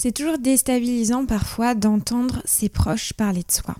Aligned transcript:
C'est 0.00 0.12
toujours 0.12 0.38
déstabilisant 0.38 1.26
parfois 1.26 1.74
d'entendre 1.74 2.40
ses 2.44 2.68
proches 2.68 3.14
parler 3.14 3.42
de 3.42 3.50
soi. 3.50 3.74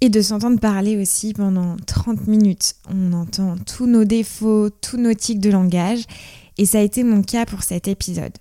Et 0.00 0.08
de 0.08 0.22
s'entendre 0.22 0.58
parler 0.58 0.96
aussi 0.96 1.34
pendant 1.34 1.76
30 1.86 2.26
minutes. 2.26 2.76
On 2.88 3.12
entend 3.12 3.56
tous 3.58 3.86
nos 3.86 4.06
défauts, 4.06 4.70
tous 4.70 4.96
nos 4.96 5.12
tics 5.12 5.40
de 5.40 5.50
langage. 5.50 6.04
Et 6.56 6.64
ça 6.64 6.78
a 6.78 6.80
été 6.80 7.04
mon 7.04 7.22
cas 7.22 7.44
pour 7.44 7.64
cet 7.64 7.86
épisode. 7.86 8.32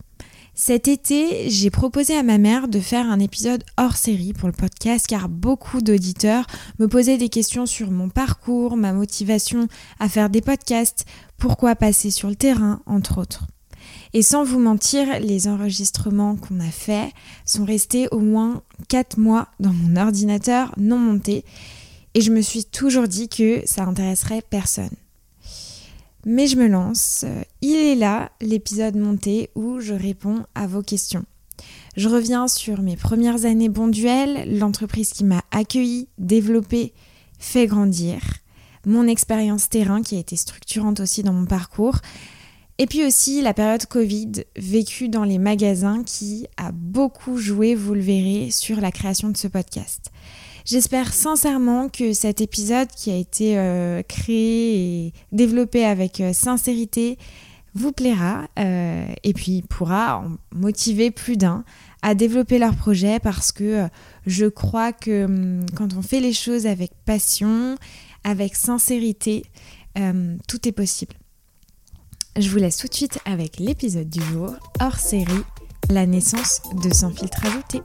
Cet 0.55 0.87
été, 0.87 1.49
j'ai 1.49 1.69
proposé 1.69 2.15
à 2.15 2.23
ma 2.23 2.37
mère 2.37 2.69
de 2.69 2.79
faire 2.79 3.11
un 3.11 3.19
épisode 3.19 3.65
hors 3.75 3.97
série 3.97 4.31
pour 4.31 4.47
le 4.47 4.53
podcast 4.53 5.05
car 5.05 5.27
beaucoup 5.27 5.81
d'auditeurs 5.81 6.47
me 6.79 6.87
posaient 6.87 7.17
des 7.17 7.27
questions 7.27 7.65
sur 7.65 7.91
mon 7.91 8.07
parcours, 8.07 8.77
ma 8.77 8.93
motivation 8.93 9.67
à 9.99 10.07
faire 10.07 10.29
des 10.29 10.41
podcasts, 10.41 11.03
pourquoi 11.37 11.75
passer 11.75 12.09
sur 12.09 12.29
le 12.29 12.35
terrain, 12.35 12.81
entre 12.85 13.17
autres. 13.17 13.47
Et 14.13 14.21
sans 14.21 14.43
vous 14.43 14.59
mentir, 14.59 15.19
les 15.19 15.47
enregistrements 15.47 16.35
qu'on 16.35 16.59
a 16.59 16.69
faits 16.69 17.11
sont 17.45 17.65
restés 17.65 18.07
au 18.11 18.19
moins 18.19 18.61
4 18.89 19.17
mois 19.17 19.47
dans 19.59 19.73
mon 19.73 19.95
ordinateur 19.95 20.73
non 20.77 20.99
monté 20.99 21.43
et 22.13 22.21
je 22.21 22.31
me 22.31 22.41
suis 22.41 22.63
toujours 22.63 23.07
dit 23.07 23.27
que 23.27 23.63
ça 23.65 23.83
intéresserait 23.83 24.43
personne. 24.47 24.91
Mais 26.25 26.47
je 26.47 26.57
me 26.57 26.67
lance. 26.67 27.25
Il 27.61 27.75
est 27.75 27.95
là, 27.95 28.31
l'épisode 28.39 28.95
monté 28.95 29.49
où 29.55 29.79
je 29.79 29.93
réponds 29.93 30.45
à 30.55 30.67
vos 30.67 30.83
questions. 30.83 31.25
Je 31.97 32.07
reviens 32.07 32.47
sur 32.47 32.81
mes 32.81 32.95
premières 32.95 33.45
années 33.45 33.69
Bonduel, 33.69 34.57
l'entreprise 34.57 35.11
qui 35.11 35.23
m'a 35.23 35.43
accueilli, 35.51 36.07
développé, 36.17 36.93
fait 37.39 37.67
grandir, 37.67 38.21
mon 38.85 39.07
expérience 39.07 39.69
terrain 39.69 40.01
qui 40.01 40.15
a 40.15 40.19
été 40.19 40.35
structurante 40.35 40.99
aussi 40.99 41.23
dans 41.23 41.33
mon 41.33 41.45
parcours, 41.45 41.99
et 42.83 42.85
puis 42.85 43.05
aussi 43.05 43.41
la 43.41 43.53
période 43.53 43.85
Covid 43.85 44.43
vécue 44.57 45.07
dans 45.07 45.23
les 45.23 45.37
magasins 45.37 46.03
qui 46.03 46.47
a 46.57 46.73
beaucoup 46.73 47.37
joué, 47.37 47.75
vous 47.75 47.93
le 47.93 48.01
verrez, 48.01 48.51
sur 48.51 48.81
la 48.81 48.91
création 48.91 49.29
de 49.29 49.37
ce 49.37 49.47
podcast. 49.47 50.11
J'espère 50.65 51.13
sincèrement 51.13 51.87
que 51.87 52.11
cet 52.11 52.41
épisode 52.41 52.89
qui 52.89 53.09
a 53.09 53.15
été 53.15 53.57
euh, 53.57 54.01
créé 54.03 55.05
et 55.05 55.13
développé 55.31 55.85
avec 55.85 56.19
euh, 56.19 56.33
sincérité 56.33 57.17
vous 57.73 57.93
plaira 57.93 58.49
euh, 58.59 59.05
et 59.23 59.31
puis 59.31 59.61
pourra 59.61 60.25
motiver 60.53 61.09
plus 61.09 61.37
d'un 61.37 61.63
à 62.01 62.15
développer 62.15 62.59
leur 62.59 62.75
projet 62.75 63.21
parce 63.21 63.53
que 63.53 63.87
je 64.27 64.47
crois 64.47 64.91
que 64.91 65.23
hum, 65.23 65.65
quand 65.77 65.93
on 65.93 66.01
fait 66.01 66.19
les 66.19 66.33
choses 66.33 66.67
avec 66.67 66.91
passion, 67.05 67.77
avec 68.25 68.55
sincérité, 68.55 69.45
tout 70.47 70.67
est 70.67 70.71
possible. 70.73 71.13
Je 72.35 72.49
vous 72.49 72.57
laisse 72.57 72.77
tout 72.77 72.87
de 72.87 72.93
suite 72.95 73.19
avec 73.25 73.59
l'épisode 73.59 74.09
du 74.09 74.19
jour, 74.19 74.55
hors 74.81 74.95
série, 74.95 75.43
la 75.91 76.07
naissance 76.07 76.61
de 76.83 76.91
Sans 76.91 77.11
filtre 77.11 77.45
ajouté. 77.45 77.81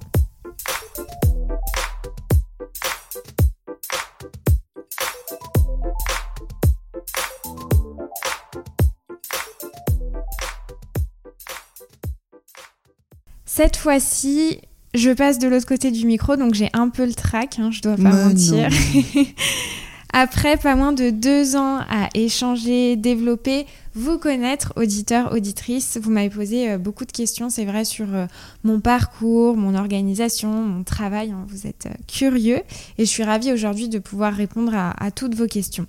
Cette 13.45 13.77
fois-ci, 13.77 14.63
je 14.95 15.11
passe 15.11 15.39
de 15.39 15.49
l'autre 15.49 15.67
côté 15.67 15.91
du 15.91 16.07
micro, 16.07 16.37
donc 16.37 16.55
j'ai 16.55 16.71
un 16.73 16.89
peu 16.89 17.05
le 17.05 17.13
trac, 17.13 17.59
hein, 17.59 17.71
je 17.71 17.83
dois 17.83 17.97
pas 17.97 18.03
mentir. 18.03 18.71
Après 20.13 20.57
pas 20.57 20.75
moins 20.75 20.93
de 20.93 21.11
deux 21.11 21.57
ans 21.57 21.79
à 21.89 22.09
échanger, 22.15 22.97
développer, 22.97 23.67
vous 23.95 24.19
connaître, 24.19 24.73
auditeurs, 24.77 25.33
auditrices, 25.33 25.99
vous 26.01 26.11
m'avez 26.11 26.31
posé 26.31 26.71
euh, 26.71 26.79
beaucoup 26.79 27.05
de 27.05 27.13
questions, 27.13 27.51
c'est 27.51 27.67
vrai, 27.67 27.85
sur 27.85 28.15
euh, 28.15 28.27
mon 28.65 28.81
parcours, 28.81 29.57
mon 29.57 29.75
organisation, 29.75 30.51
mon 30.51 30.83
travail. 30.83 31.33
Hein. 31.33 31.45
vous 31.49 31.67
êtes 31.67 31.87
euh, 31.87 31.95
curieux 32.07 32.63
et 32.97 33.05
je 33.05 33.11
suis 33.11 33.23
ravie 33.23 33.53
aujourd'hui 33.53 33.89
de 33.89 33.99
pouvoir 33.99 34.33
répondre 34.33 34.73
à, 34.75 35.11
toutes 35.11 35.35
vos 35.35 35.47
questions. 35.47 35.85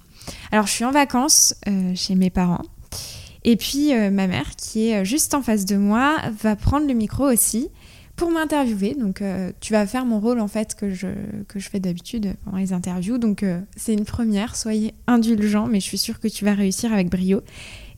Alors, 0.51 0.68
je 0.68 0.72
suis 0.74 0.86
en 0.86 0.91
vacances 0.91 1.56
chez 1.96 2.16
mes 2.16 2.30
parents. 2.30 2.63
Et 3.44 3.56
puis 3.56 3.94
ma 3.94 4.28
mère, 4.28 4.56
qui 4.57 4.90
est 4.90 5.06
juste 5.06 5.34
en 5.34 5.41
face 5.41 5.66
de 5.66 5.78
moi, 5.78 6.18
va 6.41 6.56
prendre 6.56 6.88
le 6.88 6.94
micro 6.94 7.25
aussi 7.25 7.69
pour 8.19 8.31
m'interviewer. 8.31 8.96
Donc, 8.96 9.22
euh, 9.22 9.52
tu 9.62 9.72
vas 9.72 9.88
faire 9.88 10.06
mon 10.06 10.19
rôle 10.19 10.41
en 10.41 10.50
fait 10.50 10.75
que 10.75 10.94
je, 10.94 11.07
fais 11.57 11.80
d'habitude 11.80 12.35
pendant 12.44 12.57
les 12.57 12.74
interviews. 12.74 13.18
Donc, 13.18 13.44
euh, 13.44 13.62
c'est 13.78 13.94
une 13.94 14.03
première. 14.03 14.57
Soyez 14.57 14.94
indulgents, 15.07 15.68
mais 15.68 15.80
je 15.80 15.85
suis 15.85 15.97
sûre 15.97 16.19
que 16.19 16.28
tu 16.28 16.44
vas 16.44 16.53
réussir 16.53 16.91
avec 16.91 17.09
brio. 17.09 17.41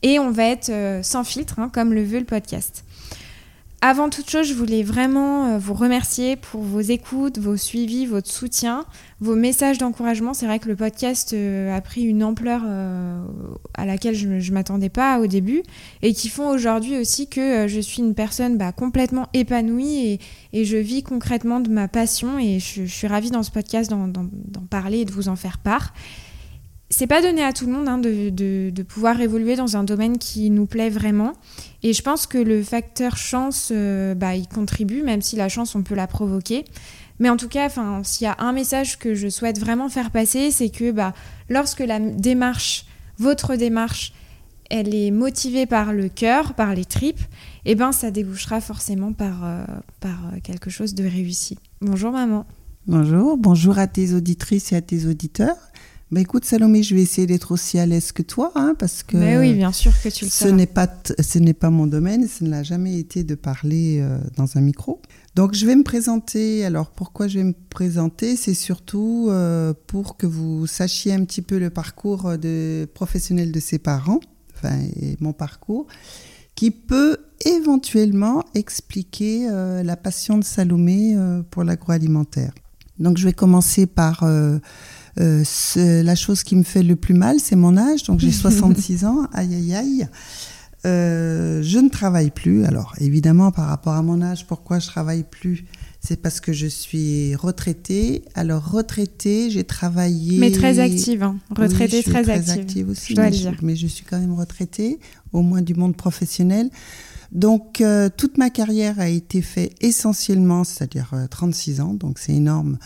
Et 0.03 0.19
on 0.19 0.29
va 0.29 0.45
être 0.45 0.69
euh, 0.69 1.01
sans 1.01 1.23
filtre, 1.23 1.59
hein, 1.59 1.69
comme 1.73 1.93
le 1.93 2.03
veut 2.03 2.19
le 2.19 2.25
podcast. 2.25 2.85
Avant 3.83 4.11
toute 4.11 4.29
chose, 4.29 4.45
je 4.47 4.53
voulais 4.53 4.83
vraiment 4.83 5.45
euh, 5.45 5.57
vous 5.57 5.73
remercier 5.73 6.35
pour 6.35 6.61
vos 6.61 6.81
écoutes, 6.81 7.39
vos 7.39 7.57
suivis, 7.57 8.05
votre 8.05 8.29
soutien, 8.29 8.85
vos 9.21 9.33
messages 9.33 9.79
d'encouragement. 9.79 10.35
C'est 10.35 10.45
vrai 10.45 10.59
que 10.59 10.67
le 10.67 10.75
podcast 10.75 11.33
euh, 11.33 11.75
a 11.75 11.81
pris 11.81 12.03
une 12.03 12.23
ampleur 12.23 12.61
euh, 12.63 13.19
à 13.73 13.87
laquelle 13.87 14.13
je 14.13 14.27
ne 14.27 14.51
m'attendais 14.51 14.89
pas 14.89 15.19
au 15.19 15.25
début 15.25 15.63
et 16.03 16.13
qui 16.13 16.29
font 16.29 16.47
aujourd'hui 16.49 16.95
aussi 16.99 17.27
que 17.27 17.67
je 17.67 17.79
suis 17.79 18.03
une 18.03 18.13
personne 18.13 18.55
bah, 18.55 18.71
complètement 18.71 19.29
épanouie 19.33 20.19
et, 20.53 20.63
je 20.63 20.77
vis 20.77 21.01
concrètement 21.01 21.59
de 21.59 21.69
ma 21.69 21.87
passion 21.87 22.37
et 22.37 22.59
je, 22.59 22.85
suis 22.85 23.07
ravie 23.07 23.31
dans 23.31 23.41
ce 23.41 23.49
podcast 23.49 23.89
d'en 23.89 24.61
parler 24.69 24.99
et 24.99 25.05
de 25.05 25.11
vous 25.11 25.27
en 25.27 25.35
faire 25.35 25.57
part 25.57 25.91
c'est 26.91 27.07
pas 27.07 27.21
donné 27.21 27.41
à 27.41 27.53
tout 27.53 27.65
le 27.65 27.71
monde 27.71 27.87
hein, 27.87 27.97
de, 27.97 28.83
pouvoir 28.83 29.19
évoluer 29.21 29.55
dans 29.55 29.77
un 29.77 29.83
domaine 29.83 30.17
qui 30.17 30.49
nous 30.49 30.65
plaît 30.65 30.89
vraiment. 30.89 31.33
Et 31.83 31.93
je 31.93 32.01
pense 32.01 32.27
que 32.27 32.37
le 32.37 32.61
facteur 32.61 33.17
chance, 33.17 33.69
euh, 33.71 34.13
bah, 34.13 34.35
il 34.35 34.47
contribue, 34.47 35.01
même 35.01 35.21
si 35.21 35.37
la 35.37 35.49
chance, 35.49 35.73
on 35.73 35.83
peut 35.83 35.95
la 35.95 36.07
provoquer. 36.07 36.65
Mais 37.19 37.29
en 37.29 37.37
tout 37.37 37.47
cas, 37.47 37.69
s'il 38.03 38.25
y 38.25 38.27
a 38.27 38.35
un 38.39 38.51
message 38.51 38.99
que 38.99 39.15
je 39.15 39.29
souhaite 39.29 39.57
vraiment 39.57 39.89
faire 39.89 40.11
passer, 40.11 40.51
c'est 40.51 40.69
que 40.69 40.91
bah, 40.91 41.13
lorsque 41.49 41.79
la 41.79 41.99
démarche, 41.99 42.85
votre 43.17 43.55
démarche, 43.55 44.13
elle 44.69 44.93
est 44.93 45.11
motivée 45.11 45.65
par 45.65 45.93
le 45.93 46.09
cœur, 46.09 46.55
par 46.55 46.73
les 46.73 46.85
tripes, 46.85 47.21
eh 47.65 47.75
ben 47.75 47.91
ça 47.91 48.09
débouchera 48.09 48.61
forcément 48.61 49.13
par, 49.13 49.45
euh, 49.45 49.65
euh, 50.05 50.09
quelque 50.43 50.69
chose 50.69 50.95
de 50.95 51.03
réussi. 51.03 51.57
Bonjour 51.81 52.11
maman. 52.11 52.45
Bonjour, 52.87 53.37
bonjour 53.37 53.77
à 53.77 53.87
tes 53.87 54.13
auditrices 54.13 54.71
et 54.71 54.75
à 54.75 54.81
tes 54.81 55.05
auditeurs. 55.05 55.57
Bah 56.11 56.19
écoute 56.19 56.43
Salomé, 56.43 56.83
je 56.83 56.93
vais 56.93 57.01
essayer 57.01 57.25
d'être 57.25 57.53
aussi 57.53 57.79
à 57.79 57.85
l'aise 57.85 58.11
que 58.11 58.21
toi, 58.21 58.51
hein, 58.55 58.75
parce 58.77 59.01
que 59.01 59.15
Mais 59.15 59.37
oui, 59.37 59.53
bien 59.53 59.71
sûr 59.71 59.93
que 60.03 60.09
tu 60.09 60.25
le 60.25 60.29
ce 60.29 60.49
n'est 60.49 60.67
pas 60.67 60.89
ce 61.17 61.39
n'est 61.39 61.53
pas 61.53 61.69
mon 61.69 61.87
domaine, 61.87 62.27
ce 62.27 62.43
ne 62.43 62.49
l'a 62.49 62.63
jamais 62.63 62.99
été 62.99 63.23
de 63.23 63.33
parler 63.33 63.99
euh, 64.01 64.17
dans 64.35 64.57
un 64.57 64.61
micro. 64.61 65.01
Donc 65.35 65.53
je 65.53 65.65
vais 65.65 65.73
me 65.73 65.83
présenter. 65.83 66.65
Alors 66.65 66.91
pourquoi 66.91 67.29
je 67.29 67.37
vais 67.37 67.45
me 67.45 67.55
présenter, 67.69 68.35
c'est 68.35 68.53
surtout 68.53 69.29
euh, 69.29 69.73
pour 69.87 70.17
que 70.17 70.27
vous 70.27 70.67
sachiez 70.67 71.13
un 71.13 71.23
petit 71.23 71.41
peu 71.41 71.57
le 71.57 71.69
parcours 71.69 72.37
de 72.37 72.89
professionnel 72.93 73.53
de 73.53 73.59
ses 73.61 73.79
parents, 73.79 74.19
enfin 74.53 74.79
et 74.97 75.15
mon 75.21 75.31
parcours, 75.31 75.87
qui 76.55 76.71
peut 76.71 77.19
éventuellement 77.45 78.43
expliquer 78.53 79.47
euh, 79.49 79.81
la 79.81 79.95
passion 79.95 80.37
de 80.37 80.43
Salomé 80.43 81.15
pour 81.51 81.63
l'agroalimentaire. 81.63 82.53
Donc 82.99 83.17
je 83.17 83.23
vais 83.23 83.33
commencer 83.33 83.85
par 83.85 84.25
euh, 85.19 85.43
la 86.03 86.15
chose 86.15 86.43
qui 86.43 86.55
me 86.55 86.63
fait 86.63 86.83
le 86.83 86.95
plus 86.95 87.13
mal, 87.13 87.39
c'est 87.39 87.55
mon 87.55 87.77
âge. 87.77 88.03
Donc 88.03 88.19
j'ai 88.19 88.31
66 88.31 89.05
ans. 89.05 89.27
Aïe, 89.33 89.53
aïe, 89.53 89.75
aïe. 89.75 90.07
Euh, 90.85 91.61
je 91.61 91.77
ne 91.77 91.89
travaille 91.89 92.31
plus. 92.31 92.63
Alors 92.65 92.95
évidemment, 92.99 93.51
par 93.51 93.67
rapport 93.67 93.93
à 93.93 94.01
mon 94.01 94.21
âge, 94.21 94.47
pourquoi 94.47 94.79
je 94.79 94.87
travaille 94.87 95.23
plus? 95.23 95.65
C'est 95.99 96.19
parce 96.19 96.39
que 96.39 96.53
je 96.53 96.65
suis 96.65 97.35
retraitée. 97.35 98.23
Alors 98.33 98.71
retraitée, 98.71 99.51
j'ai 99.51 99.63
travaillé. 99.63 100.39
Mais 100.39 100.51
très 100.51 100.79
active, 100.79 101.21
hein. 101.21 101.37
retraitée 101.55 102.01
très, 102.01 102.27
active. 102.29 102.89
aussi. 102.89 103.13
mais, 103.15 103.31
Je, 103.31 103.49
mais 103.61 103.75
je 103.75 103.85
suis 103.85 104.03
quand 104.03 104.19
même 104.19 104.33
retraitée, 104.33 104.99
au 105.33 105.43
moins 105.43 105.61
du 105.61 105.75
monde 105.75 105.95
professionnel. 105.95 106.71
Donc 107.31 107.79
euh, 107.79 108.09
toute 108.15 108.37
ma 108.37 108.49
carrière 108.49 108.99
a 108.99 109.07
été 109.07 109.41
faite 109.41 109.73
essentiellement, 109.79 110.63
c'est-à-dire 110.63 111.13
36 111.29 111.79
ans, 111.79 111.93
donc 111.93 112.17
c'est 112.17 112.33
énorme, 112.33 112.77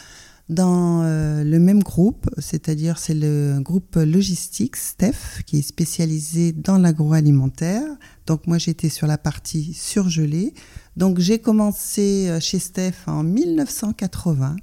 dans 0.49 1.01
euh, 1.01 1.43
le 1.43 1.59
même 1.59 1.81
groupe, 1.81 2.29
c'est-à-dire 2.37 2.99
c'est 2.99 3.15
le 3.15 3.57
groupe 3.61 3.95
logistique 3.95 4.75
STEF 4.75 5.41
qui 5.45 5.57
est 5.57 5.63
spécialisé 5.63 6.51
dans 6.51 6.77
l'agroalimentaire. 6.77 7.83
Donc 8.27 8.45
moi 8.45 8.59
j'étais 8.59 8.89
sur 8.89 9.07
la 9.07 9.17
partie 9.17 9.73
surgelée. 9.73 10.53
Donc 10.97 11.19
j'ai 11.19 11.39
commencé 11.39 12.27
euh, 12.29 12.39
chez 12.39 12.59
STEF 12.59 13.07
en 13.07 13.23
1980 13.23 14.55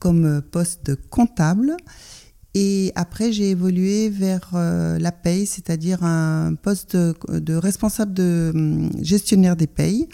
comme 0.00 0.24
euh, 0.24 0.40
poste 0.40 0.96
comptable 1.10 1.76
et 2.54 2.90
après 2.96 3.32
j'ai 3.32 3.50
évolué 3.50 4.08
vers 4.08 4.50
la 4.54 5.10
paye, 5.10 5.44
c'est-à-dire 5.44 6.04
un 6.04 6.54
poste 6.54 6.96
de, 6.96 7.54
responsable 7.54 8.14
de 8.14 8.52
hum, 8.54 8.90
gestionnaire 9.00 9.56
des 9.56 9.66
payes. 9.66 10.08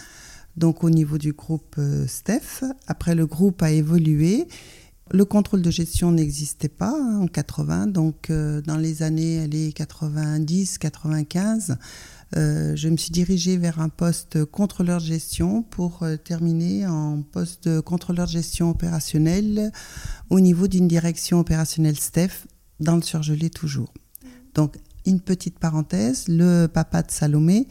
Donc 0.57 0.83
au 0.83 0.89
niveau 0.89 1.19
du 1.19 1.33
groupe 1.33 1.79
STEF. 2.07 2.65
Après 2.87 3.15
le 3.15 3.27
groupe 3.27 3.63
a 3.63 3.71
évolué 3.71 4.47
le 5.13 5.25
contrôle 5.25 5.63
de 5.63 5.71
gestion 5.71 6.13
n'existait 6.13 6.69
pas 6.69 6.95
hein, 6.95 7.21
en 7.23 7.27
80, 7.27 7.89
donc 7.89 8.31
euh, 8.31 8.61
dans 8.63 8.77
les 8.77 9.03
années 9.03 9.73
90, 9.75 10.79
95, 10.79 11.77
euh, 12.37 12.77
je 12.77 12.89
me 12.89 12.97
suis 12.97 13.11
dirigée 13.11 13.57
vers 13.57 13.81
un 13.81 13.89
poste 13.89 14.45
contrôleur 14.45 15.01
de 15.01 15.07
gestion 15.07 15.63
pour 15.63 16.05
euh, 16.05 16.17
terminer 16.17 16.87
en 16.87 17.23
poste 17.23 17.69
de 17.69 17.81
contrôleur 17.81 18.27
de 18.27 18.33
gestion 18.33 18.71
opérationnelle 18.71 19.73
au 20.31 20.39
niveau 20.39 20.69
d'une 20.69 20.87
direction 20.87 21.41
opérationnelle 21.41 21.99
STEF 21.99 22.47
dans 22.79 22.95
le 22.95 23.03
surgelé 23.03 23.51
toujours. 23.51 23.93
Donc, 24.55 24.77
une 25.07 25.21
petite 25.21 25.59
parenthèse, 25.59 26.27
le 26.29 26.67
papa 26.67 27.03
de 27.03 27.11
Salomé 27.11 27.67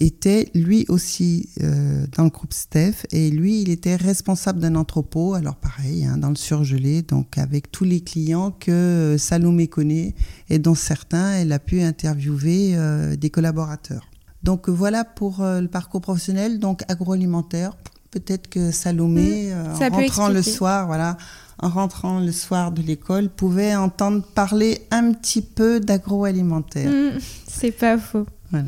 était 0.00 0.50
lui 0.54 0.84
aussi 0.88 1.48
euh, 1.62 2.06
dans 2.16 2.24
le 2.24 2.30
groupe 2.30 2.52
STEF 2.52 3.06
et 3.12 3.30
lui, 3.30 3.62
il 3.62 3.70
était 3.70 3.96
responsable 3.96 4.58
d'un 4.58 4.74
entrepôt, 4.74 5.34
alors 5.34 5.56
pareil, 5.56 6.04
hein, 6.04 6.16
dans 6.16 6.30
le 6.30 6.36
surgelé, 6.36 7.02
donc 7.02 7.38
avec 7.38 7.70
tous 7.70 7.84
les 7.84 8.00
clients 8.00 8.50
que 8.50 9.16
Salomé 9.18 9.68
connaît 9.68 10.14
et 10.50 10.58
dont 10.58 10.74
certains, 10.74 11.32
elle 11.32 11.52
a 11.52 11.58
pu 11.58 11.82
interviewer 11.82 12.72
euh, 12.74 13.16
des 13.16 13.30
collaborateurs. 13.30 14.08
Donc 14.42 14.68
voilà 14.68 15.04
pour 15.04 15.40
euh, 15.40 15.60
le 15.60 15.68
parcours 15.68 16.00
professionnel, 16.00 16.58
donc 16.58 16.82
agroalimentaire. 16.88 17.76
Peut-être 18.10 18.50
que 18.50 18.70
Salomé, 18.72 19.54
Mmh, 19.54 19.82
en 19.82 19.88
rentrant 19.88 20.28
le 20.28 20.42
soir, 20.42 20.86
voilà, 20.86 21.16
en 21.58 21.68
rentrant 21.68 22.20
le 22.20 22.32
soir 22.32 22.72
de 22.72 22.82
l'école, 22.82 23.30
pouvait 23.30 23.74
entendre 23.74 24.22
parler 24.34 24.82
un 24.90 25.12
petit 25.12 25.42
peu 25.42 25.80
d'agroalimentaire. 25.80 26.90
Mmh, 26.90 27.18
c'est 27.46 27.70
pas 27.70 27.96
faux. 27.98 28.26
Voilà. 28.50 28.66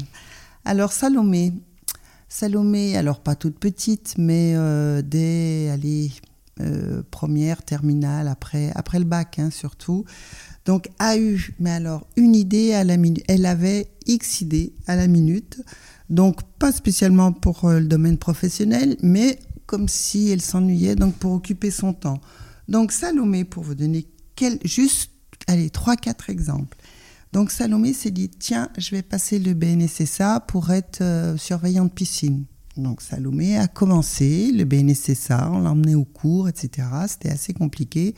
Alors 0.67 0.93
Salomé, 0.93 1.53
Salomé, 2.29 2.97
alors 2.97 3.21
pas 3.21 3.35
toute 3.35 3.59
petite, 3.59 4.15
mais 4.17 4.55
euh, 4.57 5.03
dès 5.03 5.69
allez, 5.71 6.11
euh, 6.61 7.03
première, 7.11 7.63
terminale, 7.63 8.29
après, 8.29 8.73
après 8.75 8.99
le 8.99 9.05
bac 9.05 9.39
hein, 9.39 9.51
surtout. 9.51 10.07
Donc 10.65 10.89
a 10.99 11.19
eu, 11.19 11.55
mais 11.61 11.71
alors 11.71 12.07
une 12.17 12.35
idée 12.35 12.73
à 12.73 12.83
la 12.83 12.97
minute. 12.97 13.23
Elle 13.29 13.45
avait 13.45 13.89
X 14.07 14.41
idées 14.41 14.73
à 14.87 14.97
la 14.97 15.07
minute. 15.07 15.63
Donc 16.09 16.43
pas 16.59 16.73
spécialement 16.73 17.33
pour 17.33 17.67
euh, 17.67 17.81
le 17.81 17.87
domaine 17.87 18.17
professionnel, 18.17 18.97
mais 19.03 19.39
comme 19.67 19.89
si 19.89 20.31
elle 20.31 20.41
s'ennuyait, 20.41 20.97
donc 20.97 21.15
pour 21.17 21.33
occuper 21.33 21.71
son 21.71 21.93
temps. 21.93 22.21
Donc 22.69 22.91
Salomé, 22.93 23.45
pour 23.45 23.63
vous 23.63 23.75
donner 23.75 24.07
quel, 24.35 24.59
juste, 24.65 25.11
allez, 25.47 25.69
trois, 25.69 25.97
quatre 25.97 26.31
exemples. 26.31 26.79
Donc 27.35 27.51
Salomé 27.51 27.93
s'est 27.93 28.13
dit, 28.13 28.29
tiens, 28.29 28.69
je 28.79 28.93
vais 28.93 29.03
passer 29.03 29.41
le 29.41 29.55
BNSSA 29.55 30.39
pour 30.47 30.71
être 30.71 31.01
euh, 31.01 31.37
surveillante 31.37 31.89
de 31.89 31.93
piscine. 31.93 32.45
Donc 32.77 33.03
Salomé 33.03 33.59
a 33.59 33.67
commencé 33.67 34.53
le 34.53 34.65
BNSSA, 34.65 35.51
on 35.53 35.59
l'a 35.59 35.73
emmené 35.73 35.97
au 35.97 36.05
cours, 36.05 36.49
etc. 36.49 36.87
C'était 37.09 37.31
assez 37.31 37.53
compliqué. 37.53 38.15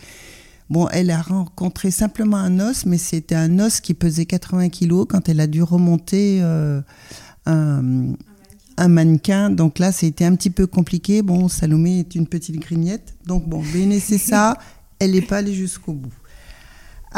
Bon, 0.68 0.86
elle 0.88 1.10
a 1.10 1.22
rencontré 1.22 1.90
simplement 1.90 2.36
un 2.36 2.60
os, 2.60 2.84
mais 2.84 2.98
c'était 2.98 3.34
un 3.34 3.58
os 3.58 3.80
qui 3.80 3.94
pesait 3.94 4.26
80 4.26 4.68
kilos 4.68 5.06
quand 5.08 5.30
elle 5.30 5.40
a 5.40 5.46
dû 5.46 5.62
remonter 5.62 6.40
euh, 6.42 6.82
un, 7.46 8.12
un 8.76 8.88
mannequin. 8.88 9.48
Donc 9.48 9.78
là, 9.78 9.92
c'était 9.92 10.26
un 10.26 10.36
petit 10.36 10.50
peu 10.50 10.66
compliqué. 10.66 11.22
Bon, 11.22 11.48
Salomé 11.48 12.00
est 12.00 12.16
une 12.16 12.26
petite 12.26 12.60
grignette. 12.60 13.14
Donc 13.24 13.48
bon, 13.48 13.62
BNSSA, 13.62 14.58
elle 14.98 15.12
n'est 15.12 15.22
pas 15.22 15.38
allée 15.38 15.54
jusqu'au 15.54 15.94
bout. 15.94 16.12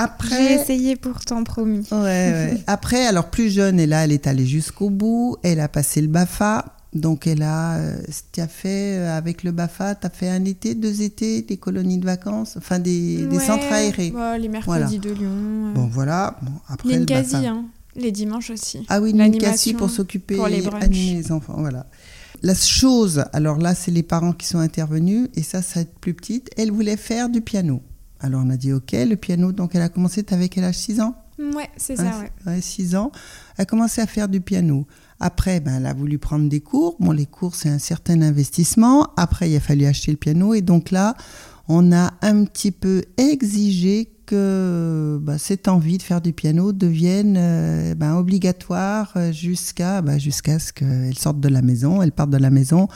Après, 0.01 0.49
j'ai 0.49 0.55
essayé 0.55 0.97
pourtant, 0.97 1.43
promis. 1.45 1.87
Ouais, 1.91 1.97
ouais. 1.99 2.63
Après, 2.67 3.05
alors 3.07 3.31
plus 3.31 3.51
jeune, 3.51 3.81
et 3.81 3.87
là, 3.87 4.05
elle 4.05 4.13
est 4.13 4.27
allée 4.27 4.47
jusqu'au 4.47 4.91
bout. 4.91 5.37
Elle 5.43 5.61
a 5.61 5.69
passé 5.69 6.01
le 6.01 6.07
BAFA. 6.09 6.77
Donc, 6.95 7.27
elle 7.27 7.43
a, 7.43 7.75
euh, 7.77 7.97
as 8.39 8.47
fait 8.49 8.97
euh, 8.97 9.19
avec 9.19 9.43
le 9.43 9.53
BAFA, 9.53 9.95
tu 9.95 10.07
as 10.07 10.11
fait 10.11 10.29
un 10.31 10.43
été, 10.47 10.75
deux 10.75 11.03
étés, 11.03 11.43
des 11.43 11.59
colonies 11.59 11.99
de 11.99 12.07
vacances, 12.07 12.55
enfin 12.57 12.79
des, 12.79 13.29
centres 13.47 13.71
aérés. 13.71 14.11
bah, 14.11 14.39
les 14.39 14.49
mercredis 14.49 14.65
Voilà. 14.67 14.87
de 14.99 15.11
Lyon. 15.11 15.31
euh, 15.31 15.73
Bon, 15.75 15.87
voilà. 15.93 16.39
Bon, 16.41 16.53
après 16.69 16.99
le 16.99 17.05
BAFA. 17.05 17.39
hein, 17.41 17.65
les 17.95 18.11
dimanches 18.11 18.49
aussi. 18.51 18.87
Ah 18.89 19.01
oui, 19.03 19.13
L'animation 19.13 19.49
Ninkasi 19.49 19.75
pour 19.75 19.91
s'occuper, 19.91 20.37
pour 20.37 20.49
les 20.49 20.63
brunchs. 20.63 20.83
animer 20.83 21.15
les 21.23 21.31
enfants, 21.33 21.57
voilà. 21.59 21.85
La 22.43 22.55
chose, 22.55 23.25
alors 23.33 23.59
là, 23.59 23.75
c'est 23.75 23.91
les 23.91 24.03
parents 24.05 24.33
qui 24.33 24.47
sont 24.47 24.59
intervenus, 24.59 25.29
et 25.35 25.43
ça, 25.43 25.61
ça 25.61 25.75
va 25.77 25.81
être 25.83 25.99
plus 25.99 26.15
petite. 26.15 26.49
Elle 26.57 26.71
voulait 26.71 26.97
faire 26.97 27.29
du 27.29 27.41
piano. 27.43 27.83
Alors 28.21 28.43
on 28.45 28.51
a 28.51 28.57
dit, 28.57 28.73
ok, 28.73 28.93
le 28.93 29.15
piano, 29.17 29.53
donc 29.53 29.75
elle 29.75 29.83
a 29.83 29.89
commencé, 29.89 30.23
t'avais 30.23 30.49
quel 30.49 30.65
âge? 30.65 30.77
6 30.77 31.01
ans? 31.01 31.15
Ouais, 31.39 31.69
c'est 31.77 31.99
Hein, 32.01 32.11
ça, 32.13 32.19
ouais. 32.21 32.53
ouais, 32.55 32.61
6 32.61 32.97
ans. 32.97 33.13
Elle 33.57 33.63
a 33.63 33.67
commencé 33.67 34.01
à 34.01 34.07
faire 34.07 34.29
du 34.29 34.41
piano. 34.41 34.87
Après, 35.21 35.61
ben, 35.61 35.77
elle 35.77 35.87
a 35.87 35.95
voulu 35.95 36.19
prendre 36.19 36.49
des 36.49 36.61
cours. 36.61 36.97
Bon, 36.99 37.13
les 37.13 37.27
cours, 37.27 37.55
c'est 37.55 37.69
un 37.69 37.79
certain 37.79 38.21
investissement. 38.23 39.09
Après, 39.17 39.49
il 39.51 39.57
a 39.57 39.61
fallu 39.61 39.85
acheter 39.87 40.11
le 40.11 40.17
piano. 40.17 40.53
Et 40.55 40.63
donc 40.63 40.91
là, 40.91 41.15
on 41.69 41.93
a 41.93 42.13
un 42.23 42.45
petit 42.45 42.73
peu 42.73 43.03
exigé 43.19 44.13
que 44.27 45.19
ben, 45.23 45.39
cette 45.39 45.69
envie 45.69 45.97
de 45.97 46.03
faire 46.03 46.21
du 46.21 46.33
piano 46.33 46.73
devienne 46.73 47.37
euh, 47.39 47.95
ben, 47.95 48.17
obligatoire 48.17 49.13
euh, 49.17 49.33
jusqu'à 49.33 50.03
ben, 50.03 50.19
jusqu'à 50.19 50.59
ce 50.59 50.73
qu'elle 50.73 51.17
sorte 51.17 51.41
de 51.41 51.49
la 51.49 51.63
maison, 51.63 52.03
elle 52.03 52.13
parte 52.13 52.31
de 52.31 52.37
la 52.37 52.51
maison 52.51 52.89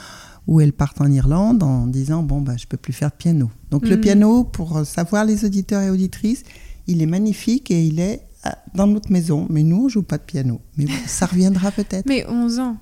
ou 0.47 0.59
elle 0.61 0.73
parte 0.73 0.99
en 1.01 1.09
Irlande 1.11 1.63
en 1.63 1.87
disant 1.87 2.23
bon 2.23 2.41
ben 2.41 2.57
je 2.57 2.67
peux 2.67 2.77
plus 2.77 2.93
faire 2.93 3.09
de 3.11 3.15
piano. 3.15 3.49
Donc 3.71 3.87
le 3.87 3.95
Mhm. 3.95 4.01
piano, 4.01 4.43
pour 4.43 4.77
euh, 4.77 4.83
savoir 4.83 5.25
les 5.25 5.45
auditeurs 5.45 5.81
et 5.81 5.89
auditrices, 5.89 6.43
il 6.87 7.01
est 7.01 7.05
magnifique 7.05 7.71
et 7.71 7.85
il 7.85 7.99
est 7.99 8.21
euh, 8.45 8.49
dans 8.75 8.87
notre 8.87 9.11
maison. 9.11 9.47
Mais 9.49 9.63
nous, 9.63 9.85
on 9.85 9.89
joue 9.89 10.03
pas 10.03 10.17
de 10.17 10.23
piano. 10.23 10.59
Mais 10.77 10.85
bon, 10.85 10.91
ça 11.07 11.25
reviendra 11.27 11.71
peut-être. 11.79 12.05
Mais 12.05 12.25
11 12.27 12.59
ans, 12.59 12.77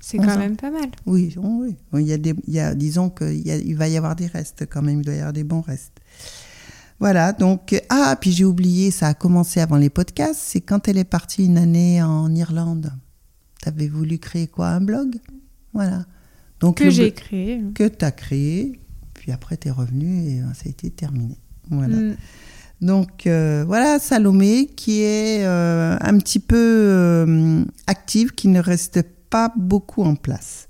c'est 0.00 0.18
11 0.20 0.26
quand 0.26 0.32
ans. 0.34 0.38
même 0.38 0.56
pas 0.56 0.70
mal. 0.70 0.90
Oui, 1.06 1.34
oh 1.42 1.62
oui. 1.62 1.76
Il 2.00 2.06
y 2.06 2.12
a 2.12 2.18
des, 2.18 2.34
il 2.46 2.52
y 2.52 2.60
a, 2.60 2.74
disons 2.74 3.08
qu'il 3.08 3.74
va 3.76 3.88
y 3.88 3.96
avoir 3.96 4.14
des 4.16 4.26
restes 4.26 4.66
quand 4.70 4.82
même. 4.82 4.98
Il 5.00 5.04
doit 5.06 5.14
y 5.14 5.18
avoir 5.18 5.32
des 5.32 5.44
bons 5.44 5.62
restes. 5.62 5.98
Voilà, 7.00 7.32
donc, 7.32 7.74
ah, 7.88 8.16
puis 8.20 8.30
j'ai 8.30 8.44
oublié, 8.44 8.92
ça 8.92 9.08
a 9.08 9.14
commencé 9.14 9.58
avant 9.60 9.76
les 9.76 9.90
podcasts, 9.90 10.38
c'est 10.40 10.60
quand 10.60 10.86
elle 10.86 10.98
est 10.98 11.04
partie 11.04 11.44
une 11.46 11.58
année 11.58 12.00
en 12.00 12.32
Irlande. 12.32 12.92
Tu 13.60 13.68
avais 13.68 13.88
voulu 13.88 14.18
créer 14.18 14.46
quoi? 14.46 14.68
Un 14.68 14.80
blog? 14.80 15.16
Voilà. 15.72 16.04
Donc, 16.62 16.76
Que 16.76 16.90
j'ai 16.90 17.10
créé. 17.10 17.60
Que 17.74 17.88
tu 17.88 18.04
as 18.04 18.12
créé, 18.12 18.80
puis 19.14 19.32
après 19.32 19.56
tu 19.56 19.68
es 19.68 19.70
revenu 19.70 20.28
et 20.28 20.40
euh, 20.40 20.46
ça 20.54 20.62
a 20.66 20.68
été 20.70 20.90
terminé. 20.90 21.36
Voilà. 21.68 21.96
Mm. 21.96 22.16
Donc 22.80 23.26
euh, 23.26 23.64
voilà 23.66 23.98
Salomé 23.98 24.66
qui 24.66 25.02
est 25.02 25.44
euh, 25.44 25.96
un 26.00 26.18
petit 26.18 26.38
peu 26.38 26.56
euh, 26.56 27.64
active, 27.86 28.32
qui 28.32 28.46
ne 28.48 28.60
reste 28.60 29.02
pas 29.28 29.52
beaucoup 29.56 30.02
en 30.04 30.14
place. 30.14 30.68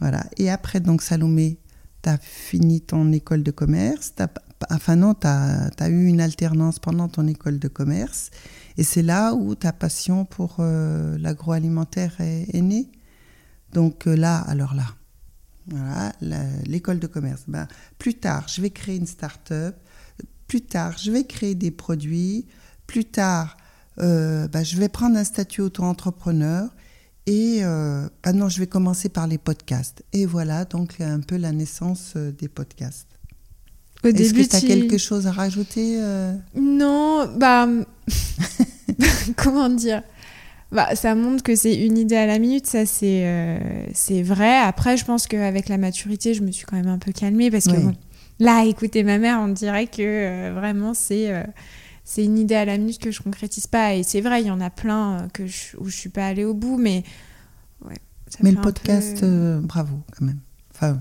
Voilà. 0.00 0.24
Et 0.36 0.50
après 0.50 0.80
donc 0.80 1.00
Salomé, 1.00 1.58
tu 2.02 2.08
as 2.08 2.18
fini 2.18 2.80
ton 2.80 3.12
école 3.12 3.44
de 3.44 3.52
commerce, 3.52 4.12
t'as- 4.16 4.28
enfin 4.70 4.96
non, 4.96 5.14
tu 5.14 5.26
as, 5.26 5.88
eu 5.88 6.06
une 6.06 6.20
alternance 6.20 6.80
pendant 6.80 7.08
ton 7.08 7.26
école 7.28 7.58
de 7.60 7.68
commerce 7.68 8.30
et 8.76 8.82
c'est 8.82 9.02
là 9.02 9.34
où 9.34 9.54
ta 9.54 9.72
passion 9.72 10.24
pour 10.24 10.56
l'agroalimentaire 10.60 12.20
est, 12.20 12.46
est 12.52 12.62
née. 12.62 12.88
Donc 13.72 14.06
là, 14.06 14.38
alors 14.38 14.74
là, 14.74 14.86
voilà, 15.66 16.12
l'école 16.66 16.98
de 16.98 17.06
commerce. 17.06 17.42
Ben, 17.48 17.68
plus 17.98 18.14
tard, 18.14 18.46
je 18.48 18.60
vais 18.60 18.70
créer 18.70 18.96
une 18.96 19.06
start-up. 19.06 19.76
Plus 20.46 20.62
tard, 20.62 20.98
je 20.98 21.10
vais 21.10 21.24
créer 21.24 21.54
des 21.54 21.70
produits. 21.70 22.46
Plus 22.86 23.04
tard, 23.04 23.56
euh, 23.98 24.48
ben, 24.48 24.64
je 24.64 24.76
vais 24.76 24.88
prendre 24.88 25.16
un 25.16 25.24
statut 25.24 25.60
auto-entrepreneur. 25.60 26.68
Et 27.26 27.60
euh, 27.62 28.08
ben 28.24 28.32
non, 28.32 28.48
je 28.48 28.58
vais 28.58 28.66
commencer 28.66 29.08
par 29.08 29.26
les 29.26 29.38
podcasts. 29.38 30.02
Et 30.12 30.26
voilà 30.26 30.64
donc 30.64 31.00
un 31.00 31.20
peu 31.20 31.36
la 31.36 31.52
naissance 31.52 32.14
euh, 32.16 32.32
des 32.32 32.48
podcasts. 32.48 33.06
Est-ce 34.02 34.32
que 34.32 34.48
tu 34.48 34.56
as 34.56 34.60
quelque 34.60 34.96
chose 34.96 35.26
à 35.26 35.32
rajouter 35.32 35.98
euh? 36.00 36.34
Non, 36.56 37.30
bah. 37.36 37.68
comment 39.36 39.68
dire? 39.68 40.02
Bah, 40.72 40.94
Ça 40.96 41.14
montre 41.14 41.42
que 41.42 41.54
c'est 41.56 41.74
une 41.74 41.98
idée 41.98 42.16
à 42.16 42.26
la 42.26 42.38
minute, 42.38 42.66
ça 42.66 42.86
c'est 42.86 43.26
euh, 43.26 43.58
c'est 43.94 44.22
vrai. 44.22 44.56
Après, 44.58 44.96
je 44.96 45.04
pense 45.04 45.26
qu'avec 45.26 45.68
la 45.68 45.78
maturité, 45.78 46.34
je 46.34 46.42
me 46.42 46.50
suis 46.52 46.64
quand 46.66 46.76
même 46.76 46.88
un 46.88 46.98
peu 46.98 47.12
calmée 47.12 47.50
parce 47.50 47.66
que 47.66 47.72
Oui. 47.76 47.82
bon, 47.84 47.94
là, 48.38 48.64
écouter 48.64 49.02
ma 49.02 49.18
mère, 49.18 49.38
on 49.40 49.48
dirait 49.48 49.86
que 49.86 50.02
euh, 50.02 50.52
vraiment 50.54 50.94
c'est. 50.94 51.32
euh, 51.32 51.42
c'est 52.02 52.24
une 52.24 52.38
idée 52.38 52.56
à 52.56 52.64
la 52.64 52.76
minute 52.76 52.98
que 52.98 53.12
je 53.12 53.22
concrétise 53.22 53.68
pas 53.68 53.94
et 53.94 54.02
c'est 54.02 54.20
vrai 54.20 54.40
il 54.40 54.48
y 54.48 54.50
en 54.50 54.60
a 54.60 54.68
plein 54.70 55.28
que 55.32 55.46
je, 55.46 55.76
où 55.78 55.88
je 55.88 55.94
suis 55.96 56.08
pas 56.08 56.26
allée 56.26 56.44
au 56.44 56.54
bout 56.54 56.76
mais 56.76 57.04
ouais 57.86 57.94
ça 58.26 58.38
Mais 58.42 58.50
le 58.50 58.56
peu- 58.56 58.62
podcast, 58.62 59.24
bravo 59.62 60.00
quand 60.18 60.24
même. 60.24 60.40
Enfin, 60.74 61.00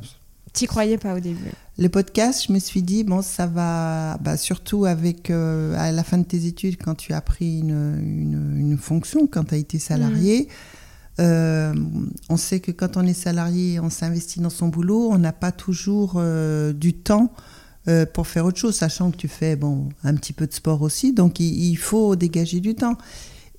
t'y 0.53 0.67
croyais 0.67 0.99
pas 0.99 1.15
au 1.15 1.19
début 1.19 1.39
Le 1.79 1.87
podcast, 1.87 2.43
je 2.45 2.51
me 2.51 2.59
suis 2.59 2.81
dit, 2.81 3.05
bon, 3.05 3.21
ça 3.21 3.47
va, 3.47 4.17
bah, 4.17 4.35
surtout 4.35 4.83
avec, 4.83 5.29
euh, 5.29 5.73
à 5.77 5.93
la 5.93 6.03
fin 6.03 6.17
de 6.17 6.25
tes 6.25 6.45
études, 6.45 6.75
quand 6.75 6.95
tu 6.95 7.13
as 7.13 7.21
pris 7.21 7.59
une, 7.59 7.69
une, 8.01 8.57
une 8.59 8.77
fonction, 8.77 9.27
quand 9.27 9.45
tu 9.45 9.55
as 9.55 9.57
été 9.57 9.79
salarié, 9.79 10.49
euh, 11.21 11.73
on 12.27 12.35
sait 12.35 12.59
que 12.59 12.71
quand 12.73 12.97
on 12.97 13.03
est 13.03 13.13
salarié, 13.13 13.79
on 13.79 13.89
s'investit 13.89 14.41
dans 14.41 14.49
son 14.49 14.67
boulot, 14.67 15.07
on 15.09 15.19
n'a 15.19 15.31
pas 15.31 15.53
toujours 15.53 16.15
euh, 16.17 16.73
du 16.73 16.93
temps 16.93 17.31
pour 18.13 18.27
faire 18.27 18.45
autre 18.45 18.59
chose, 18.59 18.75
sachant 18.75 19.09
que 19.09 19.17
tu 19.17 19.27
fais 19.27 19.55
bon, 19.55 19.89
un 20.03 20.13
petit 20.13 20.31
peu 20.31 20.45
de 20.45 20.53
sport 20.53 20.83
aussi, 20.83 21.11
donc 21.11 21.39
il, 21.39 21.71
il 21.71 21.75
faut 21.75 22.15
dégager 22.15 22.59
du 22.59 22.75
temps. 22.75 22.97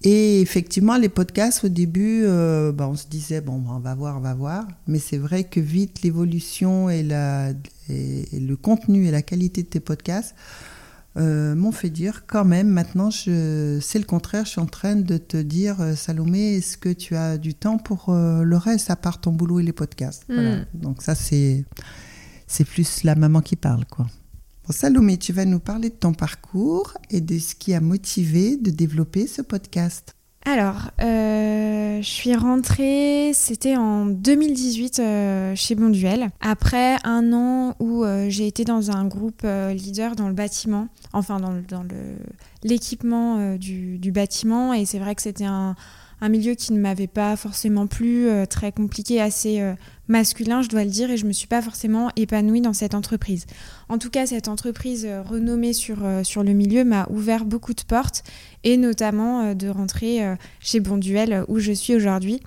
Et 0.02 0.40
effectivement, 0.40 0.96
les 0.96 1.10
podcasts, 1.10 1.64
au 1.64 1.68
début, 1.68 2.22
euh, 2.24 2.72
bah, 2.72 2.88
on 2.88 2.96
se 2.96 3.06
disait, 3.06 3.42
bon, 3.42 3.62
on 3.68 3.80
va 3.80 3.94
voir, 3.94 4.16
on 4.16 4.20
va 4.20 4.32
voir. 4.32 4.66
Mais 4.86 4.98
c'est 4.98 5.18
vrai 5.18 5.44
que 5.44 5.60
vite, 5.60 6.02
l'évolution 6.02 6.88
et, 6.88 7.02
la, 7.02 7.52
et, 7.90 8.36
et 8.36 8.40
le 8.40 8.56
contenu 8.56 9.06
et 9.06 9.10
la 9.10 9.22
qualité 9.22 9.62
de 9.62 9.68
tes 9.68 9.80
podcasts 9.80 10.34
euh, 11.16 11.56
m'ont 11.56 11.72
fait 11.72 11.90
dire 11.90 12.24
quand 12.26 12.44
même, 12.44 12.68
maintenant, 12.68 13.10
c'est 13.10 13.98
le 13.98 14.04
contraire, 14.04 14.44
je 14.44 14.50
suis 14.50 14.60
en 14.60 14.66
train 14.66 14.94
de 14.94 15.16
te 15.16 15.36
dire, 15.36 15.80
euh, 15.80 15.96
Salomé, 15.96 16.54
est-ce 16.54 16.78
que 16.78 16.88
tu 16.88 17.16
as 17.16 17.36
du 17.36 17.54
temps 17.54 17.78
pour 17.78 18.10
euh, 18.10 18.42
le 18.42 18.56
reste, 18.56 18.90
à 18.90 18.96
part 18.96 19.20
ton 19.20 19.32
boulot 19.32 19.58
et 19.58 19.64
les 19.64 19.72
podcasts? 19.72 20.24
Hmm. 20.28 20.64
Donc 20.72 21.02
ça, 21.02 21.16
c'est, 21.16 21.64
c'est 22.46 22.64
plus 22.64 23.02
la 23.02 23.16
maman 23.16 23.40
qui 23.40 23.56
parle, 23.56 23.86
quoi. 23.86 24.06
Bon, 24.66 24.72
Salomé, 24.72 25.16
tu 25.16 25.32
vas 25.32 25.44
nous 25.44 25.58
parler 25.58 25.90
de 25.90 25.94
ton 25.94 26.12
parcours 26.12 26.96
et 27.10 27.20
de 27.20 27.38
ce 27.40 27.56
qui 27.56 27.74
a 27.74 27.80
motivé 27.80 28.56
de 28.56 28.70
développer 28.70 29.26
ce 29.26 29.42
podcast. 29.42 30.14
Alors, 30.46 30.90
euh, 31.02 32.00
je 32.00 32.08
suis 32.08 32.34
rentrée, 32.34 33.32
c'était 33.34 33.76
en 33.76 34.06
2018 34.06 34.98
euh, 34.98 35.54
chez 35.54 35.74
Bonduel, 35.74 36.30
après 36.40 36.96
un 37.04 37.34
an 37.34 37.76
où 37.78 38.04
euh, 38.04 38.30
j'ai 38.30 38.46
été 38.46 38.64
dans 38.64 38.90
un 38.90 39.04
groupe 39.06 39.46
leader 39.74 40.16
dans 40.16 40.28
le 40.28 40.34
bâtiment, 40.34 40.88
enfin 41.12 41.40
dans, 41.40 41.52
l'équipement 42.62 43.54
du, 43.56 43.98
du, 43.98 44.12
bâtiment, 44.12 44.72
et 44.72 44.86
c'est 44.86 44.98
vrai 44.98 45.14
que 45.14 45.20
c'était 45.20 45.44
un, 45.44 45.76
un 46.20 46.28
milieu 46.28 46.54
qui 46.54 46.72
ne 46.72 46.80
m'avait 46.80 47.06
pas 47.06 47.36
forcément 47.36 47.86
plu, 47.86 48.28
euh, 48.28 48.46
très 48.46 48.72
compliqué, 48.72 49.20
assez 49.20 49.60
euh, 49.60 49.74
masculin, 50.08 50.62
je 50.62 50.68
dois 50.68 50.84
le 50.84 50.90
dire, 50.90 51.10
et 51.10 51.16
je 51.16 51.26
me 51.26 51.32
suis 51.32 51.46
pas 51.46 51.62
forcément 51.62 52.10
épanouie 52.16 52.60
dans 52.60 52.72
cette 52.72 52.94
entreprise. 52.94 53.46
En 53.88 53.98
tout 53.98 54.10
cas, 54.10 54.26
cette 54.26 54.48
entreprise 54.48 55.06
euh, 55.06 55.22
renommée 55.22 55.72
sur, 55.72 55.98
sur 56.22 56.42
le 56.42 56.52
milieu 56.52 56.84
m'a 56.84 57.06
ouvert 57.10 57.44
beaucoup 57.44 57.74
de 57.74 57.82
portes, 57.82 58.22
et 58.64 58.76
notamment 58.76 59.54
de 59.54 59.68
rentrer 59.68 60.20
chez 60.60 60.80
Bonduel, 60.80 61.44
où 61.48 61.58
je 61.58 61.72
suis 61.72 61.94
aujourd'hui. 61.94 62.40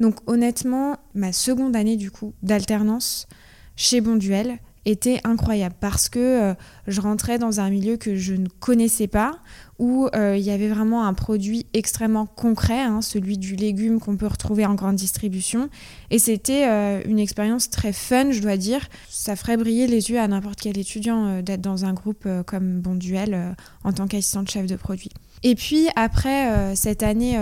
Donc 0.00 0.16
honnêtement, 0.26 0.96
ma 1.14 1.32
seconde 1.32 1.76
année 1.76 1.96
du 1.96 2.10
coup 2.10 2.34
d'alternance 2.42 3.28
chez 3.76 4.00
Bonduel, 4.00 4.58
était 4.84 5.20
incroyable 5.24 5.74
parce 5.80 6.08
que 6.08 6.54
je 6.86 7.00
rentrais 7.00 7.38
dans 7.38 7.60
un 7.60 7.70
milieu 7.70 7.96
que 7.96 8.16
je 8.16 8.34
ne 8.34 8.48
connaissais 8.48 9.06
pas, 9.06 9.38
où 9.82 10.08
euh, 10.14 10.36
il 10.36 10.44
y 10.44 10.50
avait 10.50 10.68
vraiment 10.68 11.04
un 11.06 11.12
produit 11.12 11.66
extrêmement 11.74 12.24
concret, 12.24 12.80
hein, 12.80 13.02
celui 13.02 13.36
du 13.36 13.56
légume 13.56 13.98
qu'on 13.98 14.16
peut 14.16 14.28
retrouver 14.28 14.64
en 14.64 14.74
grande 14.74 14.94
distribution. 14.94 15.70
Et 16.10 16.20
c'était 16.20 16.68
euh, 16.68 17.02
une 17.04 17.18
expérience 17.18 17.68
très 17.68 17.92
fun, 17.92 18.30
je 18.30 18.40
dois 18.40 18.56
dire. 18.56 18.86
Ça 19.08 19.34
ferait 19.34 19.56
briller 19.56 19.88
les 19.88 20.10
yeux 20.10 20.20
à 20.20 20.28
n'importe 20.28 20.60
quel 20.60 20.78
étudiant 20.78 21.26
euh, 21.26 21.42
d'être 21.42 21.62
dans 21.62 21.84
un 21.84 21.94
groupe 21.94 22.28
comme 22.46 22.80
Bonduel 22.80 23.56
en 23.82 23.92
tant 23.92 24.06
qu'assistante 24.06 24.48
chef 24.48 24.66
de 24.66 24.76
produit. 24.76 25.10
Et 25.42 25.56
puis 25.56 25.88
après 25.96 26.76
cette 26.76 27.02
année 27.02 27.36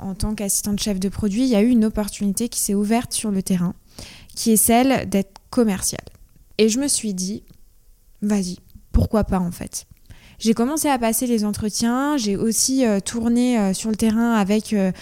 en 0.00 0.14
tant 0.14 0.34
qu'assistante 0.34 0.80
chef 0.80 0.98
de 0.98 1.08
produit, 1.08 1.42
il 1.42 1.48
y 1.48 1.54
a 1.54 1.62
eu 1.62 1.68
une 1.68 1.84
opportunité 1.84 2.48
qui 2.48 2.58
s'est 2.58 2.74
ouverte 2.74 3.12
sur 3.12 3.30
le 3.30 3.42
terrain, 3.42 3.74
qui 4.34 4.50
est 4.50 4.56
celle 4.56 5.08
d'être 5.08 5.40
commerciale. 5.50 6.15
Et 6.58 6.68
je 6.68 6.78
me 6.78 6.88
suis 6.88 7.14
dit, 7.14 7.44
vas-y, 8.22 8.58
pourquoi 8.92 9.24
pas 9.24 9.38
en 9.38 9.52
fait 9.52 9.86
j'ai 10.38 10.52
commencé 10.52 10.88
à 10.88 10.98
passer 10.98 11.26
les 11.26 11.44
entretiens, 11.44 12.16
j'ai 12.16 12.36
aussi 12.36 12.84
euh, 12.84 13.00
tourné 13.00 13.58
euh, 13.58 13.72
sur 13.72 13.90
le 13.90 13.96
terrain 13.96 14.34
avec 14.34 14.72
euh, 14.72 14.92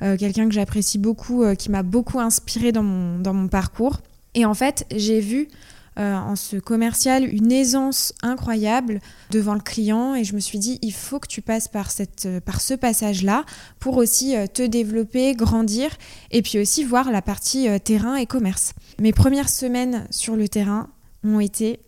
quelqu'un 0.00 0.48
que 0.48 0.54
j'apprécie 0.54 0.98
beaucoup, 0.98 1.44
qui 1.56 1.70
m'a 1.70 1.82
beaucoup 1.82 2.20
inspiré 2.20 2.72
dans 2.72 2.82
mon, 2.82 3.18
dans 3.18 3.32
mon 3.32 3.48
parcours. 3.48 4.00
Et 4.34 4.44
en 4.44 4.54
fait, 4.54 4.86
j'ai 4.94 5.20
vu 5.20 5.48
en 5.96 6.34
ce 6.34 6.56
commercial 6.56 7.24
une 7.24 7.52
aisance 7.52 8.12
incroyable 8.20 8.98
devant 9.30 9.54
le 9.54 9.60
client 9.60 10.16
et 10.16 10.24
je 10.24 10.34
me 10.34 10.40
suis 10.40 10.58
dit 10.58 10.80
il 10.82 10.92
faut 10.92 11.20
que 11.20 11.28
tu 11.28 11.40
passes 11.40 11.68
par, 11.68 11.92
cette, 11.92 12.28
par 12.44 12.60
ce 12.60 12.74
passage-là 12.74 13.44
pour 13.78 13.96
aussi 13.96 14.34
te 14.52 14.62
développer, 14.62 15.34
grandir 15.34 15.90
et 16.32 16.42
puis 16.42 16.58
aussi 16.58 16.82
voir 16.82 17.12
la 17.12 17.22
partie 17.22 17.68
terrain 17.80 18.16
et 18.16 18.26
commerce. 18.26 18.72
Mes 18.98 19.12
premières 19.12 19.48
semaines 19.48 20.08
sur 20.10 20.34
le 20.34 20.48
terrain 20.48 20.90
ont 21.24 21.40
été 21.40 21.80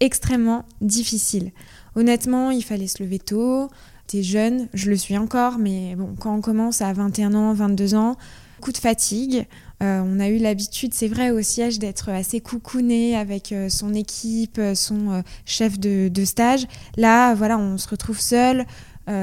extrêmement 0.00 0.64
difficiles. 0.80 1.52
Honnêtement, 1.96 2.50
il 2.50 2.62
fallait 2.62 2.86
se 2.86 3.02
lever 3.02 3.18
tôt. 3.18 3.68
T'es 4.06 4.22
jeune, 4.22 4.68
je 4.74 4.90
le 4.90 4.96
suis 4.96 5.16
encore, 5.16 5.58
mais 5.58 5.94
bon, 5.96 6.14
quand 6.18 6.34
on 6.34 6.40
commence 6.40 6.82
à 6.82 6.92
21 6.92 7.34
ans, 7.34 7.54
22 7.54 7.94
ans, 7.94 8.16
coup 8.60 8.72
de 8.72 8.78
fatigue. 8.78 9.46
Euh, 9.82 10.02
on 10.04 10.20
a 10.20 10.28
eu 10.28 10.38
l'habitude, 10.38 10.94
c'est 10.94 11.08
vrai, 11.08 11.30
au 11.30 11.42
siège 11.42 11.78
d'être 11.78 12.08
assez 12.08 12.40
coucouné 12.40 13.16
avec 13.16 13.52
euh, 13.52 13.68
son 13.68 13.92
équipe, 13.92 14.58
euh, 14.58 14.74
son 14.74 15.22
chef 15.44 15.78
de, 15.78 16.08
de, 16.08 16.24
stage. 16.24 16.66
Là, 16.96 17.34
voilà, 17.34 17.58
on 17.58 17.76
se 17.78 17.88
retrouve 17.88 18.20
seul, 18.20 18.66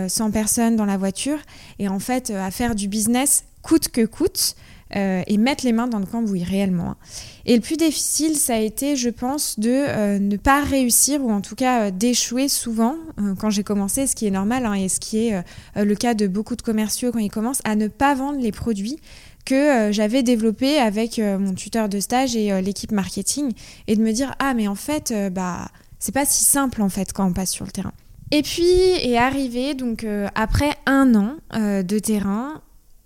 sans 0.10 0.30
personne 0.30 0.76
dans 0.76 0.86
la 0.86 0.96
voiture, 0.96 1.40
et 1.80 1.88
en 1.88 1.98
fait, 1.98 2.30
à 2.30 2.52
faire 2.52 2.76
du 2.76 2.88
business 2.88 3.46
coûte 3.64 3.88
que 3.88 4.06
coûte. 4.06 4.56
Euh, 4.96 5.24
et 5.26 5.38
mettre 5.38 5.64
les 5.64 5.72
mains 5.72 5.88
dans 5.88 6.00
le 6.00 6.06
cambouis 6.06 6.44
réellement. 6.44 6.92
Hein. 6.92 6.98
Et 7.46 7.56
le 7.56 7.62
plus 7.62 7.78
difficile, 7.78 8.36
ça 8.36 8.56
a 8.56 8.60
été, 8.60 8.98
je 8.98 9.10
pense, 9.10 9.58
de 9.58 9.70
euh, 9.70 10.20
ne 10.20 10.36
pas 10.36 10.64
réussir 10.64 11.24
ou 11.24 11.32
en 11.32 11.40
tout 11.40 11.56
cas 11.56 11.84
euh, 11.84 11.92
d'échouer 11.92 12.50
souvent 12.50 12.98
quand 13.40 13.50
j'ai 13.50 13.64
commencé, 13.64 14.06
ce 14.06 14.16
qui 14.16 14.28
est 14.28 14.32
normal 14.32 14.66
hein, 14.66 14.74
et 14.74 14.90
ce 14.90 15.00
qui 15.00 15.28
est 15.28 15.44
le 15.76 15.96
cas 15.96 16.14
de 16.14 16.28
beaucoup 16.28 16.56
de 16.56 16.62
commerciaux 16.62 17.12
quand 17.12 17.20
ils 17.20 17.32
commencent, 17.32 17.62
à 17.64 17.76
ne 17.76 17.88
pas 17.88 18.16
vendre 18.16 18.40
les 18.40 18.52
produits 18.52 18.98
que 19.46 19.92
j'avais 19.92 20.24
développés 20.24 20.78
avec 20.78 21.20
mon 21.20 21.54
tuteur 21.54 21.88
de 21.88 22.00
stage 22.00 22.36
et 22.36 22.62
l'équipe 22.62 22.92
marketing 22.92 23.54
et 23.88 23.96
de 23.96 24.02
me 24.02 24.12
dire 24.12 24.34
ah 24.40 24.54
mais 24.54 24.68
en 24.68 24.76
fait 24.76 25.14
bah 25.32 25.68
c'est 26.00 26.14
pas 26.14 26.26
si 26.26 26.44
simple 26.44 26.82
en 26.82 26.90
fait 26.90 27.14
quand 27.14 27.26
on 27.26 27.34
passe 27.34 27.52
sur 27.52 27.66
le 27.66 27.72
terrain. 27.72 27.94
Et 28.32 28.42
puis 28.42 28.64
est 28.64 29.18
arrivé 29.18 29.74
donc 29.74 30.06
après 30.36 30.72
un 30.86 31.14
an 31.16 31.36
de 31.54 32.00
terrain 32.00 32.62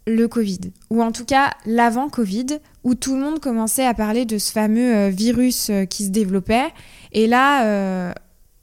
le 0.08 0.28
Covid, 0.28 0.60
ou 0.90 1.02
en 1.02 1.12
tout 1.12 1.26
cas 1.26 1.52
l'avant 1.66 2.10
Covid, 2.10 2.60
où 2.84 2.96
tout 2.96 3.16
le 3.16 3.22
monde 3.22 3.40
commençait 3.40 3.86
à 3.86 3.94
parler 3.94 4.26
de 4.26 4.38
ce 4.38 4.52
fameux 4.52 4.96
euh, 4.96 5.10
virus 5.10 5.70
euh, 5.70 5.86
qui 5.86 6.06
se 6.06 6.10
développait. 6.10 6.68
Et 7.12 7.28
là, 7.28 7.66
euh, 7.66 8.14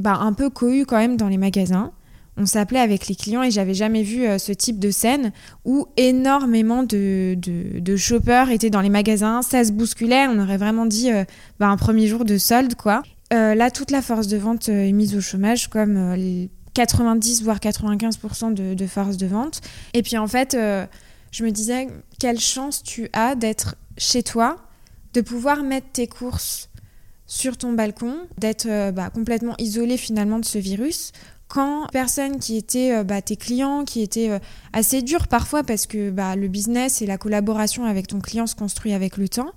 bah, 0.01 0.19
un 0.21 0.33
peu 0.33 0.51
cohu 0.51 0.87
quand 0.87 0.99
même 0.99 1.17
dans 1.17 1.29
les 1.29 1.39
magasins. 1.39 1.93
On 2.39 2.47
s'appelait 2.47 2.81
avec 2.81 3.09
les 3.09 3.15
clients 3.15 3.43
et 3.43 3.51
j'avais 3.51 3.75
jamais 3.75 4.03
vu 4.03 4.25
ce 4.39 4.53
type 4.53 4.79
de 4.79 4.91
scène 4.91 5.33
où 5.67 5.87
énormément 5.99 6.83
de, 6.83 7.37
de, 7.37 7.97
shoppers 7.97 8.49
étaient 8.49 8.71
dans 8.71 8.81
les 8.81 8.89
magasins, 8.89 9.43
ça 9.43 9.63
se 9.63 9.71
bousculait, 9.71 10.29
on 10.29 10.39
aurait 10.39 10.57
vraiment 10.57 10.87
dit 10.87 11.11
bah, 11.61 11.69
un 11.69 11.77
premier 11.77 12.07
jour 12.07 12.25
de 12.25 12.39
solde 12.39 12.75
quoi. 12.75 13.03
là, 13.31 13.71
toute 13.71 13.91
la 13.91 14.01
force 14.01 14.29
de 14.29 14.39
vente 14.39 14.71
est 14.71 14.93
mise 14.93 15.15
au 15.15 15.21
chômage, 15.21 15.69
comme 15.69 16.17
90 16.73 17.43
voire 17.43 17.59
95% 17.59 18.55
de, 18.55 18.73
de, 18.73 18.87
force 18.87 19.19
de 19.19 19.27
vente. 19.27 19.61
Et 19.93 20.03
puis 20.03 20.17
en 20.17 20.27
fait, 20.27 20.57
je 21.33 21.45
me 21.45 21.51
disais 21.51 21.89
quelle 22.21 22.39
chance 22.39 22.83
tu 22.83 23.09
as 23.13 23.35
d'être 23.35 23.75
chez 23.99 24.23
toi, 24.23 24.59
de 25.15 25.21
pouvoir 25.21 25.65
mettre 25.65 25.89
tes 25.93 26.07
courses 26.07 26.69
sur 27.27 27.57
ton 27.57 27.73
balcon, 27.73 28.17
d'être 28.39 28.67
euh, 28.67 28.93
bah, 28.93 29.11
complètement 29.11 29.55
isolé 29.59 29.97
finalement 29.97 30.39
de 30.39 30.45
ce 30.45 30.59
virus, 30.59 31.13
quand 31.49 31.87
personne 31.91 32.39
qui 32.39 32.57
était 32.57 32.95
euh, 32.95 33.05
bah, 33.05 33.23
tes 33.23 33.37
clients, 33.37 33.85
qui 33.85 34.03
étaient 34.03 34.31
euh, 34.31 34.39
assez 34.75 35.03
durs 35.03 35.29
parfois 35.29 35.63
parce 35.63 35.87
que 35.87 36.11
bah, 36.11 36.37
le 36.37 36.49
business 36.49 37.01
et 37.01 37.07
la 37.07 37.19
collaboration 37.19 37.87
avec 37.87 38.07
ton 38.07 38.21
client 38.21 38.47
se 38.47 38.55
construit 38.55 38.93
avec 38.93 39.17
le 39.17 39.29
temps, 39.29 39.53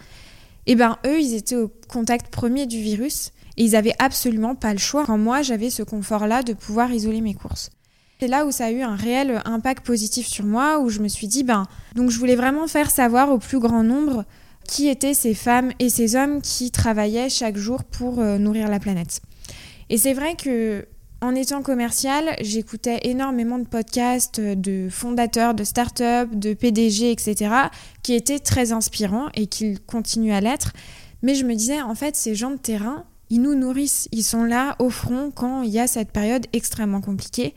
et 0.68 0.72
eh 0.72 0.76
ben 0.76 0.98
eux, 1.06 1.20
ils 1.22 1.36
étaient 1.36 1.56
au 1.56 1.72
contact 1.88 2.34
premier 2.34 2.66
du 2.66 2.80
virus 2.82 3.32
et 3.56 3.64
ils 3.64 3.76
avaient 3.76 3.94
absolument 4.00 4.56
pas 4.56 4.74
le 4.74 4.80
choix. 4.80 5.06
Quand 5.06 5.18
moi, 5.20 5.44
j'avais 5.44 5.70
ce 5.70 5.84
confort-là 5.84 6.42
de 6.42 6.54
pouvoir 6.54 6.92
isoler 6.92 7.22
mes 7.22 7.36
courses. 7.36 7.70
C'est 8.20 8.28
là 8.28 8.46
où 8.46 8.52
ça 8.52 8.66
a 8.66 8.72
eu 8.72 8.82
un 8.82 8.96
réel 8.96 9.42
impact 9.46 9.86
positif 9.86 10.26
sur 10.26 10.46
moi, 10.46 10.80
où 10.80 10.90
je 10.90 11.02
me 11.02 11.08
suis 11.08 11.28
dit, 11.28 11.44
ben, 11.44 11.66
donc 11.96 12.10
je 12.10 12.18
voulais 12.18 12.36
vraiment 12.36 12.68
faire 12.68 12.90
savoir 12.90 13.30
au 13.30 13.40
plus 13.40 13.60
grand 13.60 13.84
nombre 13.84 14.24
qui 14.68 14.88
étaient 14.88 15.14
ces 15.14 15.34
femmes 15.34 15.72
et 15.80 15.90
ces 15.90 16.16
hommes 16.16 16.42
qui 16.42 16.72
travaillaient 16.72 17.30
chaque 17.30 17.58
jour 17.58 17.84
pour 17.84 18.20
euh, 18.20 18.38
nourrir 18.38 18.70
la 18.70 18.80
planète. 18.80 19.22
Et 19.90 19.98
c'est 19.98 20.14
vrai 20.14 20.36
que 20.36 20.86
en 21.22 21.34
étant 21.34 21.62
commercial, 21.62 22.36
j'écoutais 22.42 23.00
énormément 23.04 23.58
de 23.58 23.66
podcasts 23.66 24.40
de 24.40 24.90
fondateurs, 24.90 25.54
de 25.54 25.64
start-up, 25.64 26.30
de 26.34 26.54
PDG, 26.54 27.12
etc., 27.12 27.52
qui 28.04 28.14
étaient 28.14 28.40
très 28.40 28.72
inspirants 28.72 29.28
et 29.34 29.48
qui 29.48 29.80
continuent 29.88 30.34
à 30.34 30.42
l'être. 30.42 30.74
Mais 31.22 31.34
je 31.34 31.46
me 31.46 31.56
disais, 31.56 31.82
en 31.82 31.96
fait, 31.96 32.16
ces 32.16 32.36
gens 32.36 32.52
de 32.52 32.58
terrain, 32.58 33.06
ils 33.30 33.42
nous 33.42 33.56
nourrissent, 33.56 34.08
ils 34.12 34.24
sont 34.24 34.44
là 34.44 34.76
au 34.80 34.90
front 34.90 35.32
quand 35.34 35.64
il 35.64 35.72
y 35.72 35.80
a 35.80 35.88
cette 35.88 36.12
période 36.12 36.46
extrêmement 36.54 37.02
compliquée. 37.02 37.56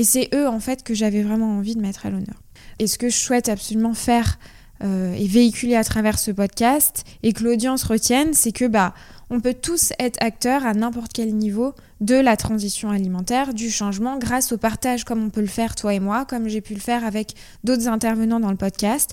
Et 0.00 0.04
c'est 0.04 0.30
eux, 0.34 0.48
en 0.48 0.60
fait, 0.60 0.82
que 0.82 0.94
j'avais 0.94 1.22
vraiment 1.22 1.58
envie 1.58 1.76
de 1.76 1.82
mettre 1.82 2.06
à 2.06 2.10
l'honneur. 2.10 2.42
Et 2.78 2.86
ce 2.86 2.96
que 2.96 3.10
je 3.10 3.18
souhaite 3.18 3.50
absolument 3.50 3.92
faire 3.92 4.38
euh, 4.82 5.12
et 5.12 5.26
véhiculer 5.26 5.76
à 5.76 5.84
travers 5.84 6.18
ce 6.18 6.30
podcast 6.30 7.04
et 7.22 7.34
que 7.34 7.44
l'audience 7.44 7.84
retienne, 7.84 8.32
c'est 8.32 8.52
que 8.52 8.64
bah, 8.64 8.94
on 9.28 9.40
peut 9.40 9.52
tous 9.52 9.92
être 9.98 10.16
acteurs 10.22 10.64
à 10.64 10.72
n'importe 10.72 11.12
quel 11.12 11.34
niveau 11.34 11.74
de 12.00 12.14
la 12.14 12.38
transition 12.38 12.88
alimentaire, 12.88 13.52
du 13.52 13.70
changement, 13.70 14.16
grâce 14.16 14.52
au 14.52 14.56
partage 14.56 15.04
comme 15.04 15.22
on 15.22 15.28
peut 15.28 15.42
le 15.42 15.46
faire 15.48 15.74
toi 15.74 15.92
et 15.92 16.00
moi, 16.00 16.24
comme 16.24 16.48
j'ai 16.48 16.62
pu 16.62 16.72
le 16.72 16.80
faire 16.80 17.04
avec 17.04 17.34
d'autres 17.62 17.86
intervenants 17.86 18.40
dans 18.40 18.50
le 18.50 18.56
podcast, 18.56 19.10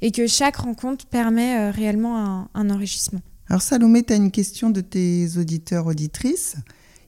et 0.00 0.10
que 0.10 0.26
chaque 0.26 0.56
rencontre 0.56 1.04
permet 1.04 1.58
euh, 1.58 1.70
réellement 1.70 2.16
un, 2.16 2.48
un 2.54 2.70
enrichissement. 2.70 3.20
Alors 3.50 3.60
Salomé, 3.60 4.04
tu 4.04 4.14
as 4.14 4.16
une 4.16 4.30
question 4.30 4.70
de 4.70 4.80
tes 4.80 5.36
auditeurs, 5.36 5.84
auditrices. 5.84 6.56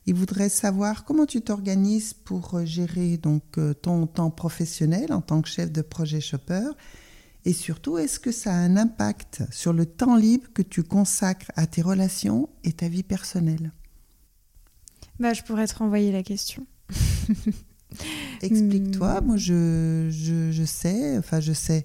Il 0.06 0.14
voudrait 0.14 0.48
savoir 0.48 1.04
comment 1.04 1.26
tu 1.26 1.42
t'organises 1.42 2.12
pour 2.12 2.54
euh, 2.54 2.64
gérer 2.64 3.18
donc 3.18 3.42
euh, 3.58 3.72
ton 3.72 4.06
temps 4.06 4.30
professionnel 4.30 5.12
en 5.12 5.20
tant 5.20 5.42
que 5.42 5.48
chef 5.48 5.70
de 5.70 5.82
projet 5.82 6.20
shopper 6.20 6.70
et 7.44 7.52
surtout 7.52 7.98
est-ce 7.98 8.20
que 8.20 8.30
ça 8.32 8.52
a 8.52 8.56
un 8.56 8.76
impact 8.76 9.42
sur 9.50 9.72
le 9.72 9.86
temps 9.86 10.16
libre 10.16 10.48
que 10.54 10.62
tu 10.62 10.82
consacres 10.82 11.50
à 11.56 11.66
tes 11.66 11.82
relations 11.82 12.48
et 12.64 12.72
ta 12.72 12.88
vie 12.88 13.02
personnelle? 13.02 13.72
Bah 15.18 15.32
je 15.34 15.42
pourrais 15.42 15.66
te 15.66 15.76
renvoyer 15.76 16.12
la 16.12 16.22
question. 16.22 16.66
Explique-toi, 18.42 19.20
moi 19.20 19.36
je, 19.36 20.08
je, 20.10 20.50
je, 20.50 20.64
sais, 20.64 21.18
enfin 21.18 21.40
je 21.40 21.52
sais. 21.52 21.84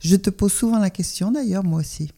Je 0.00 0.16
te 0.16 0.30
pose 0.30 0.52
souvent 0.52 0.78
la 0.78 0.90
question 0.90 1.30
d'ailleurs, 1.30 1.64
moi 1.64 1.80
aussi. 1.80 2.10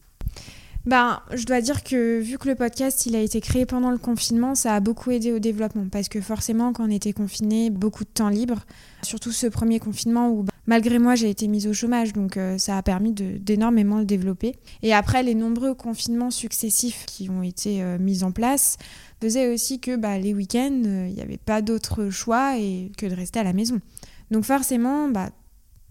Ben, 0.85 1.19
je 1.33 1.45
dois 1.45 1.61
dire 1.61 1.83
que 1.83 2.19
vu 2.19 2.37
que 2.37 2.47
le 2.47 2.53
podcast 2.53 3.07
il 3.07 3.15
a 3.15 3.19
été 3.19 3.41
créé 3.41 3.65
pendant 3.65 3.89
le 3.89 3.97
confinement, 3.97 4.53
ça 4.53 4.75
a 4.75 4.79
beaucoup 4.79 5.09
aidé 5.09 5.31
au 5.31 5.39
développement 5.39 5.87
parce 5.91 6.09
que 6.09 6.21
forcément 6.21 6.73
quand 6.73 6.85
on 6.85 6.91
était 6.91 7.11
confiné, 7.11 7.71
beaucoup 7.71 8.03
de 8.03 8.09
temps 8.09 8.29
libre, 8.29 8.59
surtout 9.01 9.31
ce 9.31 9.47
premier 9.47 9.79
confinement 9.79 10.29
où 10.29 10.45
malgré 10.67 10.99
moi 10.99 11.15
j'ai 11.15 11.31
été 11.31 11.47
mise 11.47 11.65
au 11.65 11.73
chômage 11.73 12.13
donc 12.13 12.37
euh, 12.37 12.59
ça 12.59 12.77
a 12.77 12.83
permis 12.83 13.13
d'énormément 13.13 13.97
le 13.97 14.05
développer. 14.05 14.57
Et 14.83 14.93
après 14.93 15.23
les 15.23 15.33
nombreux 15.33 15.73
confinements 15.73 16.29
successifs 16.29 17.07
qui 17.07 17.31
ont 17.31 17.41
été 17.41 17.81
euh, 17.81 17.97
mis 17.97 18.23
en 18.23 18.31
place 18.31 18.77
faisaient 19.19 19.51
aussi 19.51 19.79
que 19.79 19.95
bah, 19.95 20.19
les 20.19 20.35
week-ends 20.35 20.83
euh, 20.85 21.07
il 21.07 21.15
n'y 21.15 21.21
avait 21.21 21.37
pas 21.37 21.63
d'autre 21.63 22.11
choix 22.11 22.59
et 22.59 22.91
que 22.95 23.07
de 23.07 23.15
rester 23.15 23.39
à 23.39 23.43
la 23.43 23.53
maison. 23.53 23.81
Donc 24.29 24.43
forcément 24.43 25.09
bah, 25.09 25.31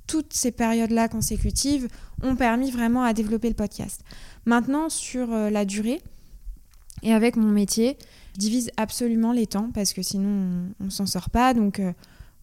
toutes 0.06 0.32
ces 0.32 0.52
périodes-là 0.52 1.08
consécutives 1.08 1.88
ont 2.22 2.36
permis 2.36 2.70
vraiment 2.70 3.02
à 3.02 3.12
développer 3.12 3.48
le 3.48 3.54
podcast. 3.54 4.02
Maintenant, 4.46 4.88
sur 4.88 5.32
euh, 5.32 5.50
la 5.50 5.64
durée, 5.64 6.00
et 7.02 7.12
avec 7.12 7.36
mon 7.36 7.48
métier, 7.48 7.98
je 8.34 8.40
divise 8.40 8.70
absolument 8.76 9.32
les 9.32 9.46
temps 9.46 9.70
parce 9.72 9.92
que 9.92 10.02
sinon 10.02 10.72
on, 10.80 10.84
ne 10.84 10.90
s'en 10.90 11.06
sort 11.06 11.30
pas. 11.30 11.54
Donc 11.54 11.78
euh, 11.78 11.92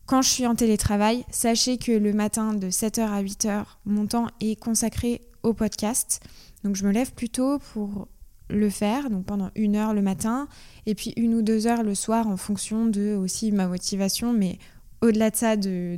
quand 0.05 0.21
je 0.21 0.29
suis 0.29 0.45
en 0.45 0.55
télétravail, 0.55 1.25
sachez 1.31 1.77
que 1.77 1.91
le 1.91 2.13
matin 2.13 2.53
de 2.53 2.69
7h 2.69 3.01
à 3.01 3.23
8h, 3.23 3.65
mon 3.85 4.05
temps 4.05 4.27
est 4.39 4.59
consacré 4.59 5.21
au 5.43 5.53
podcast. 5.53 6.21
Donc 6.63 6.75
je 6.75 6.85
me 6.85 6.91
lève 6.91 7.13
plus 7.13 7.29
tôt 7.29 7.59
pour 7.73 8.07
le 8.49 8.69
faire, 8.69 9.09
donc 9.09 9.25
pendant 9.25 9.49
une 9.55 9.75
heure 9.75 9.93
le 9.93 10.01
matin, 10.01 10.47
et 10.85 10.93
puis 10.93 11.13
une 11.15 11.33
ou 11.35 11.41
deux 11.41 11.67
heures 11.67 11.83
le 11.83 11.95
soir 11.95 12.27
en 12.27 12.37
fonction 12.37 12.85
de 12.85 13.15
aussi 13.15 13.51
ma 13.51 13.67
motivation, 13.67 14.33
mais 14.33 14.59
au-delà 15.01 15.29
de 15.31 15.35
ça, 15.35 15.55
de, 15.55 15.97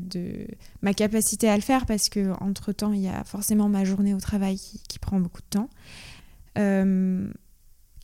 ma 0.81 0.93
capacité 0.93 1.49
à 1.49 1.55
le 1.55 1.61
faire, 1.61 1.85
parce 1.85 2.09
que 2.09 2.31
entre 2.41 2.71
temps, 2.71 2.93
il 2.93 3.01
y 3.01 3.07
a 3.07 3.23
forcément 3.23 3.69
ma 3.69 3.83
journée 3.83 4.13
au 4.13 4.19
travail 4.19 4.57
qui, 4.57 4.99
prend 4.99 5.19
beaucoup 5.19 5.41
de 5.41 5.47
temps. 5.49 5.69
Euh, 6.57 7.27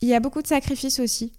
il 0.02 0.08
y 0.08 0.14
a 0.14 0.20
beaucoup 0.20 0.42
de 0.42 0.46
sacrifices 0.46 1.00
aussi. 1.00 1.32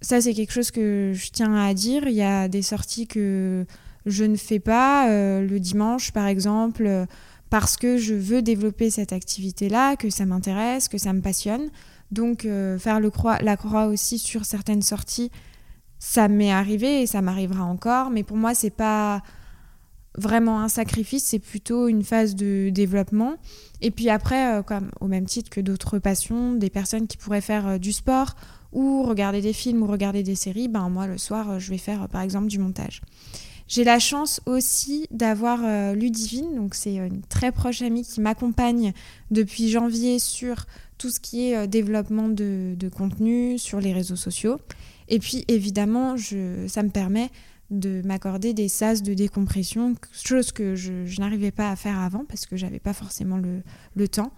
Ça, 0.00 0.20
c'est 0.20 0.34
quelque 0.34 0.52
chose 0.52 0.70
que 0.70 1.12
je 1.14 1.30
tiens 1.30 1.54
à 1.54 1.74
dire. 1.74 2.06
Il 2.06 2.14
y 2.14 2.22
a 2.22 2.48
des 2.48 2.62
sorties 2.62 3.06
que 3.06 3.66
je 4.06 4.24
ne 4.24 4.36
fais 4.36 4.60
pas 4.60 5.10
euh, 5.10 5.46
le 5.46 5.60
dimanche, 5.60 6.12
par 6.12 6.26
exemple, 6.26 7.06
parce 7.50 7.76
que 7.76 7.96
je 7.96 8.14
veux 8.14 8.42
développer 8.42 8.90
cette 8.90 9.12
activité-là, 9.12 9.96
que 9.96 10.10
ça 10.10 10.26
m'intéresse, 10.26 10.88
que 10.88 10.98
ça 10.98 11.12
me 11.12 11.20
passionne. 11.20 11.70
Donc, 12.10 12.44
euh, 12.44 12.78
faire 12.78 13.00
le 13.00 13.10
croix, 13.10 13.38
la 13.40 13.56
croix 13.56 13.86
aussi 13.86 14.18
sur 14.18 14.44
certaines 14.44 14.82
sorties, 14.82 15.30
ça 15.98 16.28
m'est 16.28 16.52
arrivé 16.52 17.02
et 17.02 17.06
ça 17.06 17.22
m'arrivera 17.22 17.64
encore, 17.64 18.10
mais 18.10 18.22
pour 18.22 18.36
moi, 18.36 18.54
c'est 18.54 18.70
pas 18.70 19.22
vraiment 20.16 20.60
un 20.60 20.68
sacrifice, 20.68 21.24
c'est 21.24 21.38
plutôt 21.38 21.88
une 21.88 22.02
phase 22.02 22.34
de 22.34 22.70
développement. 22.70 23.34
Et 23.80 23.90
puis 23.90 24.08
après, 24.08 24.56
euh, 24.56 24.62
comme 24.62 24.90
au 25.00 25.06
même 25.06 25.26
titre 25.26 25.50
que 25.50 25.60
d'autres 25.60 25.98
passions, 25.98 26.54
des 26.54 26.70
personnes 26.70 27.06
qui 27.06 27.16
pourraient 27.16 27.40
faire 27.40 27.66
euh, 27.66 27.78
du 27.78 27.92
sport 27.92 28.34
ou 28.72 29.02
regarder 29.02 29.40
des 29.40 29.52
films 29.52 29.82
ou 29.82 29.86
regarder 29.86 30.22
des 30.22 30.34
séries, 30.34 30.68
ben 30.68 30.88
moi 30.88 31.06
le 31.06 31.18
soir, 31.18 31.50
euh, 31.50 31.58
je 31.58 31.70
vais 31.70 31.78
faire 31.78 32.08
par 32.08 32.22
exemple 32.22 32.48
du 32.48 32.58
montage. 32.58 33.02
J'ai 33.68 33.84
la 33.84 33.98
chance 33.98 34.40
aussi 34.46 35.08
d'avoir 35.10 35.58
Ludivine, 35.92 36.54
donc 36.54 36.76
c'est 36.76 36.94
une 36.94 37.22
très 37.22 37.50
proche 37.50 37.82
amie 37.82 38.04
qui 38.04 38.20
m'accompagne 38.20 38.92
depuis 39.32 39.68
janvier 39.70 40.20
sur 40.20 40.66
tout 40.98 41.10
ce 41.10 41.18
qui 41.18 41.50
est 41.50 41.66
développement 41.66 42.28
de, 42.28 42.76
de 42.76 42.88
contenu 42.88 43.58
sur 43.58 43.80
les 43.80 43.92
réseaux 43.92 44.14
sociaux. 44.14 44.60
Et 45.08 45.18
puis 45.18 45.44
évidemment, 45.48 46.16
ça 46.66 46.82
me 46.82 46.90
permet 46.90 47.30
de 47.70 48.02
m'accorder 48.04 48.54
des 48.54 48.68
sas 48.68 49.02
de 49.02 49.14
décompression, 49.14 49.94
chose 50.12 50.52
que 50.52 50.74
je, 50.74 51.20
n'arrivais 51.20 51.50
pas 51.50 51.70
à 51.70 51.76
faire 51.76 51.98
avant 51.98 52.24
parce 52.24 52.46
que 52.46 52.56
j'avais 52.56 52.78
pas 52.78 52.92
forcément 52.92 53.38
le, 53.38 54.08
temps. 54.08 54.32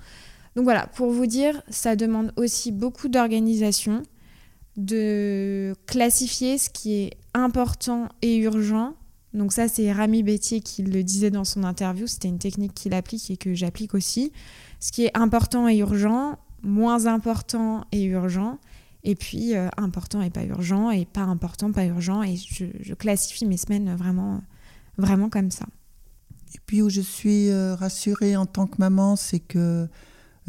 Donc 0.56 0.64
voilà, 0.64 0.86
pour 0.86 1.10
vous 1.10 1.26
dire, 1.26 1.62
ça 1.68 1.94
demande 1.94 2.32
aussi 2.36 2.72
beaucoup 2.72 3.08
d'organisation, 3.08 4.02
de 4.76 5.74
classifier 5.86 6.56
ce 6.58 6.70
qui 6.70 6.94
est 6.94 7.10
important 7.34 8.08
et 8.22 8.36
urgent. 8.36 8.94
Donc 9.34 9.52
ça, 9.52 9.68
c'est 9.68 9.92
Rami 9.92 10.22
Bétier 10.22 10.60
qui 10.60 10.82
le 10.82 11.02
disait 11.02 11.30
dans 11.30 11.44
son 11.44 11.64
interview, 11.64 12.06
c'était 12.06 12.28
une 12.28 12.38
technique 12.38 12.72
qu'il 12.72 12.94
applique 12.94 13.30
et 13.30 13.36
que 13.36 13.54
j'applique 13.54 13.94
aussi. 13.94 14.32
Ce 14.80 14.90
qui 14.90 15.04
est 15.04 15.16
important 15.16 15.68
et 15.68 15.76
urgent, 15.76 16.38
moins 16.62 17.06
important 17.06 17.84
et 17.92 18.04
urgent, 18.04 18.58
et 19.08 19.14
puis, 19.14 19.56
euh, 19.56 19.70
important 19.78 20.20
et 20.20 20.28
pas 20.28 20.44
urgent, 20.44 20.90
et 20.90 21.06
pas 21.06 21.22
important, 21.22 21.72
pas 21.72 21.86
urgent. 21.86 22.22
Et 22.22 22.36
je, 22.36 22.92
classifie 22.92 23.46
mes 23.46 23.56
semaines 23.56 23.96
vraiment, 23.96 24.42
vraiment 24.98 25.30
comme 25.30 25.50
ça. 25.50 25.64
Et 26.54 26.58
puis, 26.66 26.82
où 26.82 26.90
je 26.90 27.00
suis 27.00 27.48
euh, 27.48 27.74
rassurée 27.74 28.36
en 28.36 28.44
tant 28.44 28.66
que 28.66 28.76
maman, 28.76 29.16
c'est 29.16 29.40
que 29.40 29.88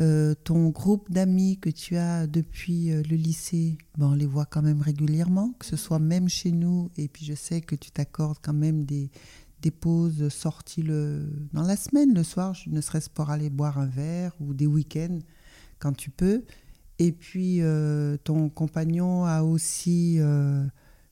euh, 0.02 0.36
ton 0.44 0.68
groupe 0.72 1.10
d'amis 1.10 1.58
que 1.58 1.70
tu 1.70 1.96
as 1.96 2.28
depuis 2.28 2.90
le 2.90 3.16
lycée, 3.16 3.78
bon, 3.98 4.08
on 4.08 4.16
les 4.16 4.26
voit 4.26 4.46
quand 4.46 4.62
même 4.62 4.82
régulièrement, 4.82 5.54
que 5.58 5.66
ce 5.66 5.78
soit 5.78 6.00
même 6.00 6.28
chez 6.28 6.52
nous. 6.52 6.92
Et 6.98 7.08
puis, 7.08 7.24
je 7.24 7.36
sais 7.36 7.62
que 7.62 7.76
tu 7.76 7.92
t'accordes 7.92 8.40
quand 8.42 8.52
même 8.52 8.84
des, 8.84 9.10
des 9.62 9.72
pauses 9.72 10.28
sorties 10.28 10.82
le, 10.82 11.30
dans 11.54 11.64
la 11.64 11.78
semaine, 11.78 12.14
le 12.14 12.24
soir, 12.24 12.54
ne 12.68 12.82
serait-ce 12.82 13.10
pour 13.10 13.30
aller 13.30 13.50
boire 13.50 13.78
un 13.78 13.88
verre 13.88 14.34
ou 14.42 14.54
des 14.54 14.68
week-ends 14.68 15.20
quand 15.80 15.94
tu 15.94 16.10
peux. 16.10 16.44
Et 17.00 17.14
puis, 17.14 17.60
euh, 17.62 18.18
ton 18.26 18.50
compagnon 18.50 19.24
a 19.24 19.42
aussi 19.42 20.18
euh, 20.20 20.66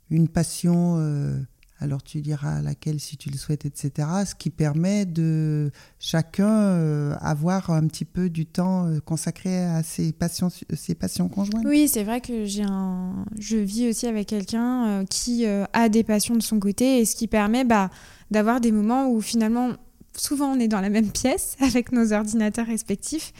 une 0.10 0.28
passion, 0.28 0.98
euh, 1.00 1.40
alors 1.80 2.04
tu 2.04 2.20
diras 2.20 2.62
laquelle 2.62 3.00
si 3.00 3.16
tu 3.16 3.30
le 3.30 3.38
souhaites, 3.38 3.66
etc. 3.66 4.10
Ce 4.26 4.36
qui 4.36 4.50
permet 4.50 5.06
de 5.06 5.72
chacun 5.98 7.14
avoir 7.22 7.70
un 7.70 7.88
petit 7.88 8.04
peu 8.04 8.30
du 8.30 8.46
temps 8.46 8.90
consacré 9.06 9.64
à 9.64 9.82
ses 9.82 10.12
passions, 10.12 10.50
conjointes. 11.30 11.64
Oui, 11.66 11.88
c'est 11.88 12.04
vrai 12.04 12.20
que 12.20 12.46
je 12.46 13.58
vis 13.58 13.88
aussi 13.88 14.08
avec 14.08 14.28
quelqu'un 14.28 15.06
qui 15.10 15.46
a 15.46 15.88
des 15.88 16.04
passions 16.04 16.36
de 16.36 16.44
son 16.44 16.60
côté 16.60 17.00
et 17.00 17.06
ce 17.06 17.16
qui 17.16 17.28
permet 17.28 17.64
bah, 17.64 17.90
d'avoir 18.30 18.60
des 18.60 18.74
moments 18.74 19.10
où 19.10 19.22
finalement, 19.22 19.72
souvent 20.18 20.52
on 20.52 20.60
est 20.60 20.68
dans 20.68 20.82
la 20.82 20.90
même 20.90 21.12
pièce 21.12 21.56
avec 21.62 21.94
nos 21.94 22.12
ordinateurs 22.12 22.68
respectifs 22.68 23.32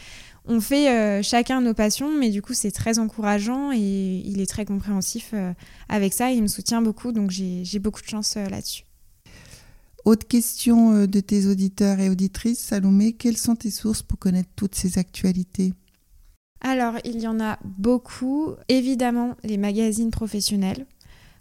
on 0.48 0.60
fait 0.60 0.90
euh, 0.90 1.22
chacun 1.22 1.60
nos 1.60 1.74
passions, 1.74 2.10
mais 2.18 2.30
du 2.30 2.40
coup, 2.40 2.54
c'est 2.54 2.70
très 2.70 2.98
encourageant 2.98 3.70
et 3.70 4.22
il 4.24 4.40
est 4.40 4.48
très 4.48 4.64
compréhensif 4.64 5.30
euh, 5.34 5.52
avec 5.90 6.14
ça. 6.14 6.30
il 6.30 6.42
me 6.42 6.48
soutient 6.48 6.80
beaucoup, 6.80 7.12
donc 7.12 7.30
j'ai 7.30 7.78
beaucoup 7.78 8.00
de 8.00 8.08
chance 8.08 8.34
euh, 8.36 8.48
là-dessus. 8.48 8.84
Autre 10.06 10.26
question 10.26 11.06
de 11.06 11.20
tes 11.20 11.46
auditeurs 11.46 12.00
et 12.00 12.08
auditrices, 12.08 12.60
Salomé, 12.60 13.12
quelles 13.12 13.36
sont 13.36 13.56
tes 13.56 13.70
sources 13.70 14.00
pour 14.00 14.18
connaître 14.18 14.48
toutes 14.56 14.74
ces 14.74 14.96
actualités? 14.96 15.74
Alors, 16.62 16.94
il 17.04 17.20
y 17.20 17.26
en 17.26 17.40
a 17.40 17.58
beaucoup. 17.64 18.54
Évidemment, 18.68 19.36
les 19.44 19.58
magazines 19.58 20.10
professionnels 20.10 20.86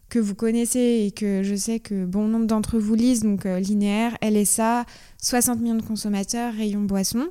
que 0.10 0.20
vous 0.20 0.36
connaissez 0.36 1.06
et 1.08 1.12
que 1.12 1.44
je 1.44 1.56
sais 1.56 1.80
que 1.80 2.06
bon 2.06 2.28
nombre 2.28 2.46
d'entre 2.46 2.78
vous 2.78 2.96
lisent, 2.96 3.24
donc 3.24 3.46
Linéaire, 3.46 4.18
LSA, 4.22 4.86
60 5.22 5.62
millions 5.62 5.76
de 5.76 5.82
consommateurs, 5.82 6.54
Rayon 6.54 6.82
Boisson. 6.82 7.30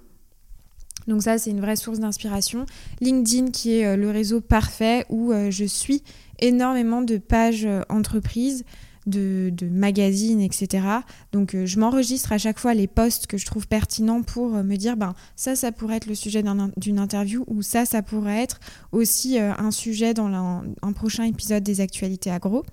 Donc 1.09 1.23
ça, 1.23 1.39
c'est 1.39 1.51
une 1.51 1.61
vraie 1.61 1.77
source 1.77 1.99
d'inspiration. 1.99 2.67
LinkedIn, 3.01 3.51
qui 3.51 3.79
est 3.79 3.87
euh, 3.87 3.97
le 3.97 4.11
réseau 4.11 4.41
parfait 4.41 5.05
où 5.09 5.33
euh, 5.33 5.51
je 5.51 5.65
suis 5.65 6.03
énormément 6.41 7.03
de 7.03 7.19
pages 7.19 7.65
euh, 7.65 7.83
entreprises, 7.89 8.65
de, 9.07 9.53
magazines, 9.71 10.41
etc. 10.41 10.85
Donc 11.31 11.55
je 11.65 11.79
m'enregistre 11.79 12.33
à 12.33 12.39
chaque 12.39 12.59
fois 12.59 12.75
les 12.75 12.89
posts 12.89 13.29
que 13.29 13.39
je 13.39 13.47
trouve 13.47 13.69
pertinents 13.69 14.23
pour 14.23 14.51
me 14.51 14.75
dire, 14.75 14.97
ben 14.97 15.15
ça, 15.37 15.55
ça 15.55 15.71
pourrait 15.71 15.99
être 15.99 16.07
le 16.07 16.17
sujet 16.17 16.43
d'une 16.77 16.99
interview 16.99 17.45
ou 17.47 17.63
ça, 17.63 17.87
ça 17.87 18.03
pourrait 18.03 18.43
être 18.43 18.59
aussi 18.91 19.39
un 19.39 19.71
sujet 19.71 20.13
dans 20.13 20.65
un 20.83 20.93
prochain 20.93 21.23
épisode 21.23 21.63
des 21.63 21.81
actualités 21.81 22.33
agro. 22.33 22.65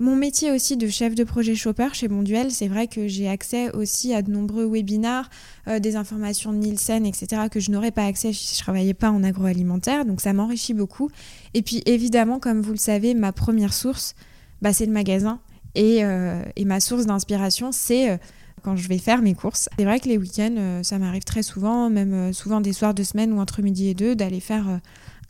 Mon 0.00 0.14
métier 0.14 0.52
aussi 0.52 0.76
de 0.76 0.86
chef 0.86 1.16
de 1.16 1.24
projet 1.24 1.56
shopper 1.56 1.88
chez 1.92 2.06
Monduel, 2.06 2.52
c'est 2.52 2.68
vrai 2.68 2.86
que 2.86 3.08
j'ai 3.08 3.28
accès 3.28 3.74
aussi 3.74 4.14
à 4.14 4.22
de 4.22 4.30
nombreux 4.30 4.64
webinars, 4.64 5.28
euh, 5.66 5.80
des 5.80 5.96
informations 5.96 6.52
de 6.52 6.58
Nielsen, 6.58 7.04
etc., 7.04 7.48
que 7.50 7.58
je 7.58 7.72
n'aurais 7.72 7.90
pas 7.90 8.04
accès 8.04 8.32
si 8.32 8.54
je 8.54 8.60
ne 8.60 8.62
travaillais 8.62 8.94
pas 8.94 9.10
en 9.10 9.24
agroalimentaire. 9.24 10.04
Donc 10.04 10.20
ça 10.20 10.32
m'enrichit 10.32 10.72
beaucoup. 10.72 11.10
Et 11.54 11.62
puis 11.62 11.82
évidemment, 11.84 12.38
comme 12.38 12.60
vous 12.60 12.70
le 12.70 12.78
savez, 12.78 13.14
ma 13.14 13.32
première 13.32 13.74
source, 13.74 14.14
bah, 14.62 14.72
c'est 14.72 14.86
le 14.86 14.92
magasin. 14.92 15.40
Et, 15.74 16.04
euh, 16.04 16.44
ma 16.64 16.78
source 16.78 17.06
d'inspiration, 17.06 17.72
c'est... 17.72 18.10
Euh, 18.10 18.16
quand 18.60 18.74
je 18.74 18.88
vais 18.88 18.98
faire 18.98 19.22
mes 19.22 19.34
courses. 19.34 19.68
C'est 19.78 19.84
vrai 19.84 20.00
que 20.00 20.08
les 20.08 20.18
week-ends, 20.18 20.80
ça 20.82 20.98
m'arrive 20.98 21.22
très 21.22 21.44
souvent, 21.44 21.88
même 21.90 22.32
souvent 22.32 22.60
des 22.60 22.72
soirs 22.72 22.92
de 22.92 23.04
semaine 23.04 23.32
ou 23.32 23.38
entre 23.38 23.62
midi 23.62 23.86
et 23.86 23.94
deux, 23.94 24.16
d'aller 24.16 24.40
faire 24.40 24.80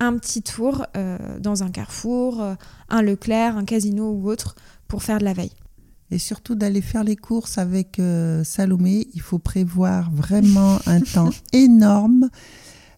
un 0.01 0.17
petit 0.19 0.43
tour 0.43 0.87
euh, 0.97 1.39
dans 1.41 1.63
un 1.63 1.71
carrefour, 1.71 2.41
euh, 2.41 2.55
un 2.89 3.03
Leclerc, 3.03 3.57
un 3.57 3.65
casino 3.65 4.11
ou 4.13 4.31
autre 4.31 4.55
pour 4.87 5.03
faire 5.03 5.19
de 5.19 5.25
la 5.25 5.33
veille. 5.33 5.53
Et 6.11 6.19
surtout 6.19 6.55
d'aller 6.55 6.81
faire 6.81 7.05
les 7.05 7.17
courses 7.17 7.59
avec 7.59 7.99
euh, 7.99 8.43
Salomé, 8.45 9.09
il 9.13 9.21
faut 9.21 9.39
prévoir 9.39 10.11
vraiment 10.11 10.79
un 10.87 11.01
temps 11.01 11.31
énorme. 11.53 12.31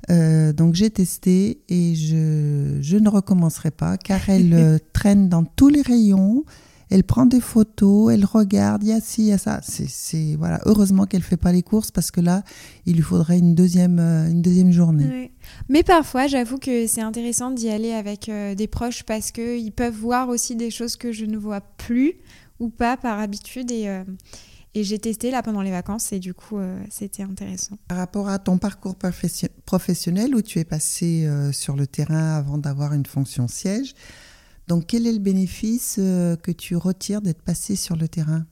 donc 0.08 0.74
j'ai 0.74 0.90
testé 0.90 1.60
et 1.68 1.94
je, 1.94 2.78
je, 2.80 2.96
ne 2.96 3.08
recommencerai 3.08 3.70
pas 3.70 3.96
car 3.96 4.28
elle 4.28 4.80
traîne 4.92 5.28
dans 5.28 5.44
tous 5.44 5.68
les 5.68 5.82
rayons. 5.82 6.44
Elle 6.90 7.05
prend 7.05 7.24
des 7.24 7.40
photos, 7.40 8.12
elle 8.12 8.24
regarde, 8.24 8.83
il 8.83 8.88
y 8.88 8.92
a 8.92 9.00
ci, 9.00 9.22
il 9.22 9.26
y 9.29 9.33
a 9.33 9.38
ça. 9.38 9.61
C'est 9.62 10.35
voilà, 10.37 10.61
heureusement 10.66 11.07
qu'elle 11.07 11.22
fait 11.22 11.37
pas 11.37 11.53
les 11.53 11.62
courses 11.62 11.92
parce 11.92 12.11
que 12.11 12.20
là, 12.20 12.42
il 12.85 12.96
lui 12.96 13.03
faudrait 13.03 13.38
une 13.38 13.55
deuxième 13.55 14.00
euh, 14.00 14.29
une 14.29 14.42
deuxième 14.42 14.72
journée. 14.72 15.33
Mais 15.68 15.85
parfois, 15.85 16.26
j'avoue 16.26 16.59
que 16.59 16.87
c'est 16.87 17.00
intéressant 17.00 17.53
d'y 17.53 17.70
aller 17.70 17.92
avec 17.92 18.29
euh, 18.29 18.55
des 18.57 18.66
proches 18.66 19.05
parce 19.05 19.31
que 19.31 19.57
ils 19.57 19.70
peuvent 19.70 19.94
voir 19.94 20.29
aussi 20.29 20.57
des 20.57 20.70
choses 20.70 20.96
que 20.96 21.12
je 21.12 21.24
ne 21.24 21.38
vois 21.38 21.61
plus 21.61 22.14
ou 22.59 22.68
pas 22.68 22.96
par 22.96 23.20
habitude 23.20 23.70
et 23.70 23.88
euh, 23.88 24.03
et 24.74 24.85
j'ai 24.85 25.00
testé 25.00 25.33
là 25.33 25.42
pendant 25.42 25.62
les 25.62 25.72
vacances 25.72 26.12
et 26.12 26.20
du 26.20 26.33
coup, 26.33 26.59
c'était 26.90 27.24
intéressant. 27.24 27.76
Par 27.88 27.98
rapport 27.98 28.29
à 28.29 28.38
ton 28.38 28.57
parcours 28.57 28.94
professionnel 28.94 30.33
où 30.33 30.42
tu 30.42 30.61
es 30.61 30.64
passé 30.64 31.29
sur 31.50 31.74
le 31.74 31.88
terrain 31.88 32.37
avant 32.37 32.57
d'avoir 32.57 32.92
une 32.92 33.05
fonction 33.05 33.48
siège, 33.48 33.96
donc 34.70 34.85
quel 34.87 35.04
est 35.09 35.12
le 35.12 35.18
bénéfice 35.18 35.96
euh, 35.98 36.37
que 36.37 36.52
tu 36.52 36.76
retires 36.76 37.22
d'être 37.22 37.42
passé 37.42 37.74
sur 37.74 37.96
le 37.96 38.06
terrain? 38.06 38.46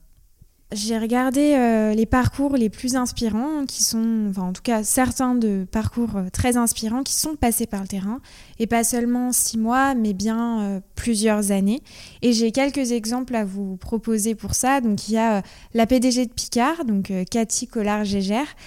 J'ai 0.73 0.97
regardé 0.97 1.53
euh, 1.53 1.93
les 1.93 2.05
parcours 2.05 2.57
les 2.57 2.69
plus 2.69 2.97
inspirants, 2.97 3.65
qui 3.65 3.85
sont, 3.85 4.33
en 4.35 4.51
tout 4.51 4.61
cas 4.61 4.83
certains 4.83 5.33
de 5.33 5.65
parcours 5.71 6.17
euh, 6.17 6.25
très 6.31 6.57
inspirants 6.57 7.03
qui 7.03 7.13
sont 7.13 7.37
passés 7.37 7.67
par 7.67 7.81
le 7.81 7.87
terrain, 7.87 8.19
et 8.59 8.67
pas 8.67 8.83
seulement 8.83 9.31
six 9.31 9.57
mois, 9.57 9.95
mais 9.95 10.11
bien 10.11 10.81
plusieurs 10.93 11.51
années. 11.51 11.81
Et 12.21 12.33
j'ai 12.33 12.51
quelques 12.51 12.91
exemples 12.91 13.33
à 13.33 13.45
vous 13.45 13.77
proposer 13.77 14.35
pour 14.35 14.55
ça. 14.55 14.81
Donc 14.81 15.07
il 15.07 15.13
y 15.13 15.17
a 15.17 15.41
la 15.73 15.87
PDG 15.87 16.25
de 16.25 16.33
Picard, 16.33 16.83
donc 16.83 17.13
Cathy 17.31 17.65
Collard-Gégère, 17.65 18.57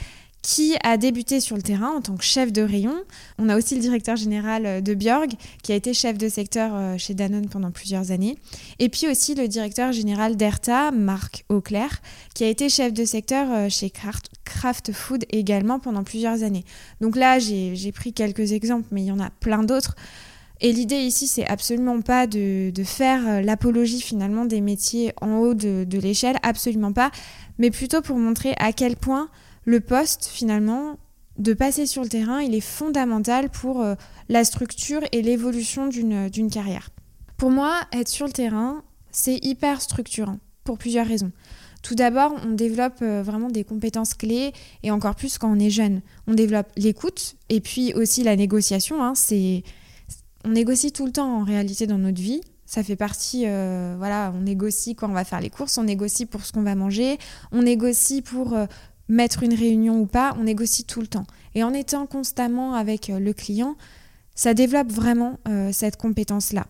qui 0.43 0.75
a 0.83 0.97
débuté 0.97 1.41
sur 1.41 1.55
le 1.57 1.63
terrain 1.63 1.91
en 1.91 2.01
tant 2.01 2.17
que 2.17 2.25
chef 2.25 2.53
de 2.53 2.63
rayon. 2.63 2.95
On 3.39 3.49
a 3.49 3.57
aussi 3.57 3.77
le 3.77 3.81
directeur 3.81 4.17
général 4.17 4.67
euh, 4.67 4.81
de 4.81 4.93
Björg, 4.95 5.31
qui 5.63 5.73
a 5.73 5.77
été 5.77 5.95
chef 5.95 6.19
de 6.19 6.29
secteur 6.29 6.73
euh, 6.75 6.99
chez 6.99 7.15
Danone 7.15 7.49
pendant 7.49 7.71
plusieurs 7.71 8.11
années. 8.11 8.37
Et 8.81 8.89
puis 8.89 9.09
aussi 9.09 9.37
le 9.37 9.47
directeur 9.47 9.93
général 9.93 10.37
d'ERTA, 10.37 10.91
Marc 10.91 11.45
Auclair, 11.49 12.03
qui 12.35 12.43
a 12.43 12.49
été 12.49 12.69
chef 12.69 12.93
de 12.93 13.05
secteur 13.05 13.47
euh, 13.51 13.69
chez 13.69 13.91
Kraft 13.91 14.93
Food 14.93 15.25
également 15.31 15.79
pendant 15.79 16.03
plusieurs 16.03 16.43
années. 16.43 16.65
Donc 17.01 17.15
là, 17.15 17.39
j'ai 17.39 17.93
pris 17.93 18.13
quelques 18.13 18.53
exemples, 18.53 18.89
mais 18.91 19.03
il 19.03 19.07
y 19.07 19.13
en 19.13 19.21
a 19.21 19.31
plein 19.31 19.63
d'autres. 19.63 19.95
Et 20.61 20.73
l'idée 20.73 20.97
ici, 20.97 21.27
c'est 21.27 21.47
absolument 21.47 22.01
pas 22.03 22.27
de, 22.27 22.73
faire 22.85 23.43
l'apologie 23.43 24.01
finalement 24.01 24.45
des 24.45 24.61
métiers 24.61 25.13
en 25.21 25.39
haut 25.39 25.55
de, 25.55 25.85
de 25.85 25.99
l'échelle, 25.99 26.37
absolument 26.43 26.93
pas, 26.93 27.11
mais 27.59 27.71
plutôt 27.71 28.01
pour 28.01 28.17
montrer 28.17 28.55
à 28.59 28.73
quel 28.73 28.97
point 28.97 29.29
le 29.65 29.81
poste, 29.81 30.27
finalement, 30.27 30.99
de 31.39 31.55
passer 31.55 31.87
sur 31.87 32.03
le 32.03 32.09
terrain, 32.09 32.41
il 32.41 32.55
est 32.55 32.61
fondamental 32.61 33.49
pour 33.49 33.81
euh, 33.81 33.95
la 34.29 34.45
structure 34.45 35.01
et 35.13 35.23
l'évolution 35.23 35.87
d'une 35.87 36.51
carrière. 36.51 36.91
Pour 37.37 37.51
moi, 37.51 37.81
être 37.93 38.09
sur 38.09 38.27
le 38.27 38.33
terrain, 38.33 38.83
c'est 39.11 39.39
hyper 39.45 39.81
structurant, 39.81 40.39
pour 40.65 40.79
plusieurs 40.79 41.07
raisons. 41.07 41.33
Tout 41.83 41.97
d'abord, 41.97 42.33
on 42.45 42.53
développe 42.53 43.03
euh, 43.03 43.23
vraiment 43.23 43.49
des 43.49 43.65
compétences 43.65 44.15
clés, 44.15 44.53
et 44.83 44.91
encore 44.91 45.17
plus 45.17 45.39
quand 45.39 45.51
on 45.51 45.59
est 45.59 45.71
jeune. 45.71 46.01
On 46.27 46.35
développe 46.35 46.69
l'écoute, 46.77 47.37
et 47.49 47.61
puis 47.61 47.93
aussi 47.95 48.23
la 48.23 48.37
négociation. 48.37 49.03
Hein, 49.03 49.15
on 50.45 50.51
négocie 50.51 50.93
tout 50.93 51.07
le 51.07 51.13
temps 51.13 51.41
en 51.41 51.45
réalité 51.45 51.87
dans 51.87 51.99
notre 51.99 52.21
vie. 52.21 52.41
Ça 52.67 52.83
fait 52.83 52.97
partie, 52.97 53.45
euh, 53.47 53.97
voilà, 53.99 54.33
on 54.35 54.41
négocie 54.43 54.95
quand 54.95 55.11
on 55.11 55.13
va 55.13 55.25
faire 55.25 55.41
les 55.41 55.51
courses, 55.51 55.77
on 55.77 55.85
négocie 55.85 56.25
pour 56.25 56.45
ce 56.45 56.53
qu'on 56.53 56.63
va 56.63 56.75
manger, 56.75 57.19
on 57.51 57.63
négocie 57.63 58.23
pour 58.23 58.57
mettre 59.09 59.43
une 59.43 59.55
réunion 59.55 60.01
ou 60.01 60.07
pas, 60.07 60.35
on 60.39 60.45
négocie 60.45 60.85
tout 60.85 61.01
le 61.01 61.07
temps. 61.07 61.27
Et 61.55 61.63
en 61.63 61.75
étant 61.75 62.07
constamment 62.07 62.75
avec 62.75 63.11
euh, 63.11 63.19
le 63.19 63.33
client, 63.33 63.77
ça 64.35 64.55
développe 64.55 64.91
vraiment 64.91 65.39
euh, 65.49 65.71
cette 65.73 65.97
compétence-là. 65.97 66.67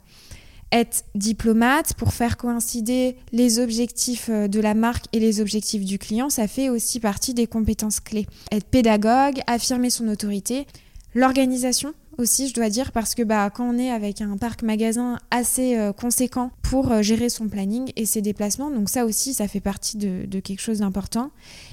Être 0.73 1.05
diplomate 1.15 1.95
pour 1.95 2.13
faire 2.15 2.37
coïncider 2.37 3.17
les 3.31 3.59
objectifs 3.59 4.29
euh, 4.31 4.49
de 4.49 4.61
la 4.61 4.75
marque 4.75 5.05
et 5.13 5.21
les 5.21 5.41
objectifs 5.41 5.85
du 5.85 5.99
client, 5.99 6.31
ça 6.31 6.49
fait 6.49 6.69
aussi 6.69 6.99
partie 6.99 7.35
des 7.35 7.47
compétences 7.47 8.01
clés. 8.01 8.27
Être 8.51 8.67
pédagogue, 8.67 9.41
affirmer 9.47 9.91
son 9.91 10.09
autorité, 10.09 10.67
l'organisation, 11.15 11.95
aussi, 12.23 12.49
je 12.49 12.55
dois 12.55 12.71
dire, 12.71 12.93
parce 12.93 13.15
que 13.15 13.23
bah, 13.23 13.51
quand 13.51 13.69
on 13.69 13.79
est 13.79 13.91
avec 13.91 14.21
un 14.23 14.37
parc 14.37 14.63
magasin 14.63 15.19
assez 15.31 15.77
euh, 15.77 15.93
conséquent 15.93 16.51
pour 16.63 16.91
euh, 16.91 17.03
gérer 17.03 17.29
son 17.29 17.49
planning 17.49 17.93
et 17.97 18.07
ses 18.07 18.23
déplacements, 18.23 18.71
donc 18.71 18.89
ça 18.89 19.05
aussi, 19.05 19.35
ça 19.35 19.49
fait 19.49 19.61
partie 19.61 19.99
de, 19.99 20.41
quelque 20.41 20.61
chose 20.61 20.79
d'important. 20.79 21.31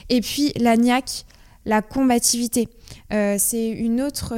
Et 0.09 0.21
puis 0.21 0.51
la 0.59 0.75
NIAC, 0.75 1.25
la 1.65 1.81
combativité. 1.81 2.67
Euh, 3.13 3.35
c'est 3.37 3.69
une 3.69 4.01
autre 4.01 4.33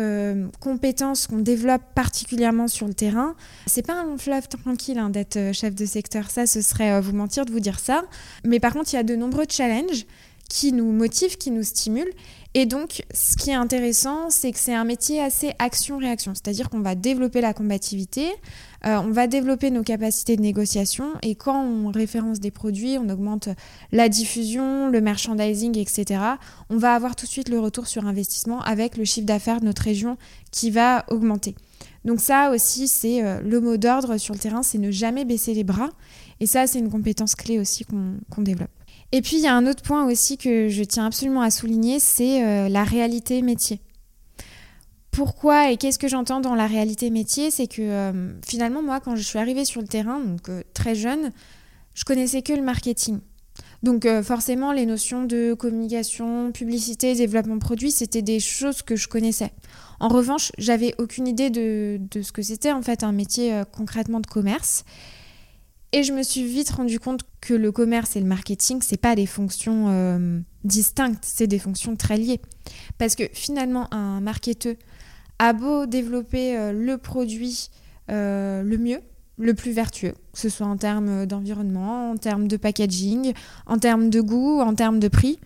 compétence 0.60 1.28
qu'on 1.28 1.40
développe 1.40 1.82
particulièrement 1.96 2.68
sur 2.68 2.88
le 2.88 2.94
terrain. 2.94 3.36
C'est 3.68 3.86
pas 3.86 4.02
un 4.02 4.18
fleuve 4.18 4.48
tranquille 4.48 4.98
hein, 4.98 5.10
d'être 5.10 5.54
chef 5.54 5.74
de 5.74 5.86
secteur, 5.86 6.30
ça 6.30 6.46
ce 6.46 6.62
serait 6.62 7.00
vous 7.00 7.14
mentir 7.14 7.46
de 7.46 7.52
vous 7.52 7.60
dire 7.60 7.80
ça. 7.80 8.04
Mais 8.44 8.60
par 8.60 8.74
contre, 8.74 8.94
il 8.94 8.98
y 8.98 9.00
a 9.00 9.04
de 9.04 9.16
nombreux 9.16 9.46
challenges 9.48 10.06
qui 10.50 10.74
nous 10.74 10.92
motivent, 10.92 11.38
qui 11.38 11.50
nous 11.50 11.64
stimulent. 11.64 12.12
Et 12.54 12.66
donc, 12.66 13.04
ce 13.14 13.38
qui 13.38 13.50
est 13.50 13.56
intéressant, 13.56 14.30
c'est 14.30 14.52
que 14.52 14.60
c'est 14.60 14.74
un 14.74 14.84
métier 14.84 15.22
assez 15.22 15.54
action-réaction, 15.58 16.34
c'est-à-dire 16.36 16.70
qu'on 16.70 16.82
va 16.82 16.96
développer 16.96 17.40
la 17.40 17.54
combativité, 17.54 18.28
euh, 18.86 18.98
on 18.98 19.12
va 19.12 19.28
développer 19.28 19.72
nos 19.72 19.84
capacités 19.84 20.36
de 20.36 20.42
négociation, 20.42 21.14
et 21.22 21.36
quand 21.36 21.64
on 21.64 21.92
référence 21.92 22.42
des 22.42 22.52
produits, 22.52 22.98
on 22.98 23.08
augmente 23.08 23.48
la 23.94 24.10
diffusion, 24.10 24.90
le 24.90 25.00
merchandising, 25.00 25.78
etc., 25.78 26.20
on 26.70 26.76
va 26.76 26.94
avoir 26.94 27.16
tout 27.16 27.26
de 27.26 27.32
suite 27.32 27.48
le 27.48 27.60
retour 27.60 27.88
sur 27.88 28.06
investissement 28.06 28.60
avec 28.62 28.98
le 28.98 29.06
chiffre 29.06 29.26
d'affaires 29.26 29.62
de 29.62 29.66
notre 29.66 29.84
région 29.84 30.18
qui 30.52 30.72
va 30.72 31.06
augmenter. 31.10 31.56
Donc 32.04 32.20
ça 32.20 32.52
aussi, 32.52 32.90
c'est 32.90 33.24
euh, 33.24 33.40
le 33.40 33.62
mot 33.62 33.78
d'ordre 33.78 34.18
sur 34.18 34.34
le 34.34 34.40
terrain, 34.40 34.62
c'est 34.62 34.78
ne 34.78 34.92
jamais 34.92 35.24
baisser 35.24 35.54
les 35.54 35.64
bras, 35.64 35.90
et 36.42 36.48
ça, 36.48 36.68
c'est 36.68 36.80
une 36.80 36.90
compétence 36.90 37.36
clé 37.36 37.60
aussi 37.60 37.86
qu'on 37.86 38.42
développe. 38.42 38.72
Et 39.12 39.22
puis 39.22 39.38
il 39.38 39.44
y 39.44 39.48
a 39.48 39.56
un 39.56 39.68
autre 39.68 39.84
point 39.84 40.06
aussi 40.06 40.38
que 40.38 40.70
je 40.70 40.84
tiens 40.84 41.06
absolument 41.06 41.42
à 41.42 41.52
souligner, 41.52 42.00
c'est 42.00 42.46
euh, 42.46 42.70
la 42.70 42.84
réalité 42.84 43.42
métier. 43.42 43.82
Pourquoi 45.12 45.72
et 45.72 45.78
qu'est-ce 45.78 46.00
que 46.00 46.08
j'entends 46.08 46.40
dans 46.40 46.56
la 46.56 46.68
réalité 46.68 47.10
métier? 47.10 47.52
C'est 47.52 47.68
que 47.68 47.82
euh, 47.82 48.32
finalement, 48.48 48.82
moi, 48.82 49.02
quand 49.02 49.18
je 49.18 49.24
suis 49.24 49.38
arrivée 49.38 49.66
sur 49.66 49.82
le 49.82 49.88
terrain, 49.88 50.22
donc 50.22 50.48
euh, 50.48 50.64
très 50.74 50.96
jeune, 50.96 51.32
je 51.94 52.06
connaissais 52.06 52.42
que 52.42 52.54
le 52.54 52.62
marketing. 52.62 53.20
Donc 53.84 54.08
forcément, 54.22 54.72
les 54.72 54.86
notions 54.86 55.26
de 55.26 55.56
communication, 55.56 56.52
publicité, 56.52 57.16
développement 57.16 57.56
de 57.56 57.62
produits, 57.62 57.92
c'était 57.92 58.22
des 58.22 58.40
choses 58.40 58.84
que 58.84 58.96
je 58.96 59.08
connaissais. 59.08 59.52
En 60.00 60.08
revanche, 60.08 60.52
j'avais 60.60 60.94
aucune 61.00 61.28
idée 61.28 61.50
de, 61.50 62.00
de 62.00 62.22
ce 62.22 62.32
que 62.32 62.44
c'était 62.44 62.72
en 62.72 62.84
fait 62.84 63.04
un 63.04 63.12
métier 63.12 63.60
concrètement 63.76 64.20
de 64.20 64.28
commerce. 64.28 64.86
Et 65.94 66.04
je 66.04 66.14
me 66.14 66.24
suis 66.24 66.46
vite 66.46 66.70
rendu 66.70 67.00
compte 67.00 67.22
que 67.42 67.54
le 67.54 67.72
commerce 67.72 68.16
et 68.16 68.22
le 68.22 68.26
marketing, 68.26 68.82
c'est 68.82 68.98
pas 68.98 69.16
des 69.16 69.26
fonctions 69.26 69.88
euh, 69.90 70.40
distinctes, 70.64 71.24
c'est 71.24 71.48
des 71.48 71.60
fonctions 71.60 71.96
très 71.98 72.18
liées. 72.18 72.40
Parce 72.98 73.16
que 73.16 73.24
finalement, 73.34 73.94
un 73.94 74.22
marketeur 74.22 74.76
a 75.40 75.52
beau 75.52 75.86
développer 75.86 76.58
euh, 76.58 76.72
le 76.72 76.98
produit 76.98 77.70
euh, 78.10 78.64
le 78.64 78.78
mieux, 78.78 79.02
le 79.38 79.54
plus 79.54 79.72
vertueux, 79.72 80.14
que 80.32 80.40
ce 80.40 80.50
soit 80.50 80.68
en 80.68 80.78
termes 80.78 81.26
d'environnement, 81.26 82.12
en 82.12 82.18
termes 82.18 82.48
de 82.48 82.56
packaging, 82.56 83.34
en 83.66 83.78
termes 83.78 84.10
de 84.10 84.22
goût, 84.22 84.62
en 84.62 84.76
termes 84.76 85.00
de 85.00 85.08
prix, 85.10 85.40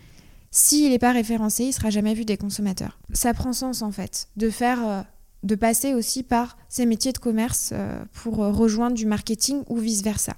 s'il 0.51 0.91
n'est 0.91 0.99
pas 0.99 1.11
référencé, 1.11 1.65
il 1.65 1.73
sera 1.73 1.89
jamais 1.89 2.13
vu 2.13 2.23
des 2.23 2.37
consommateurs. 2.37 2.99
Ça 3.13 3.33
prend 3.33 3.51
sens 3.51 3.81
en 3.81 3.91
fait 3.91 4.29
de 4.37 4.49
faire 4.49 5.05
de 5.45 5.55
passer 5.55 5.93
aussi 5.93 6.23
par 6.23 6.57
ces 6.69 6.85
métiers 6.85 7.13
de 7.13 7.19
commerce 7.19 7.69
euh, 7.71 8.03
pour 8.13 8.43
euh, 8.43 8.51
rejoindre 8.51 8.95
du 8.95 9.05
marketing 9.05 9.63
ou 9.69 9.77
vice-versa. 9.77 10.33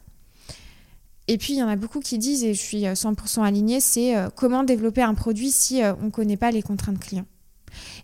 Et 1.29 1.37
puis, 1.37 1.53
il 1.53 1.59
y 1.59 1.63
en 1.63 1.67
a 1.67 1.75
beaucoup 1.75 1.99
qui 1.99 2.17
disent, 2.17 2.43
et 2.43 2.53
je 2.53 2.61
suis 2.61 2.83
100% 2.83 3.39
euh, 3.39 3.43
alignée, 3.43 3.79
c'est 3.79 4.15
comment 4.35 4.63
développer 4.63 5.01
un 5.01 5.13
produit 5.13 5.51
si 5.51 5.81
on 5.99 6.05
ne 6.05 6.09
connaît 6.09 6.37
pas 6.37 6.51
les 6.51 6.61
contraintes 6.61 6.99
clients. 6.99 7.25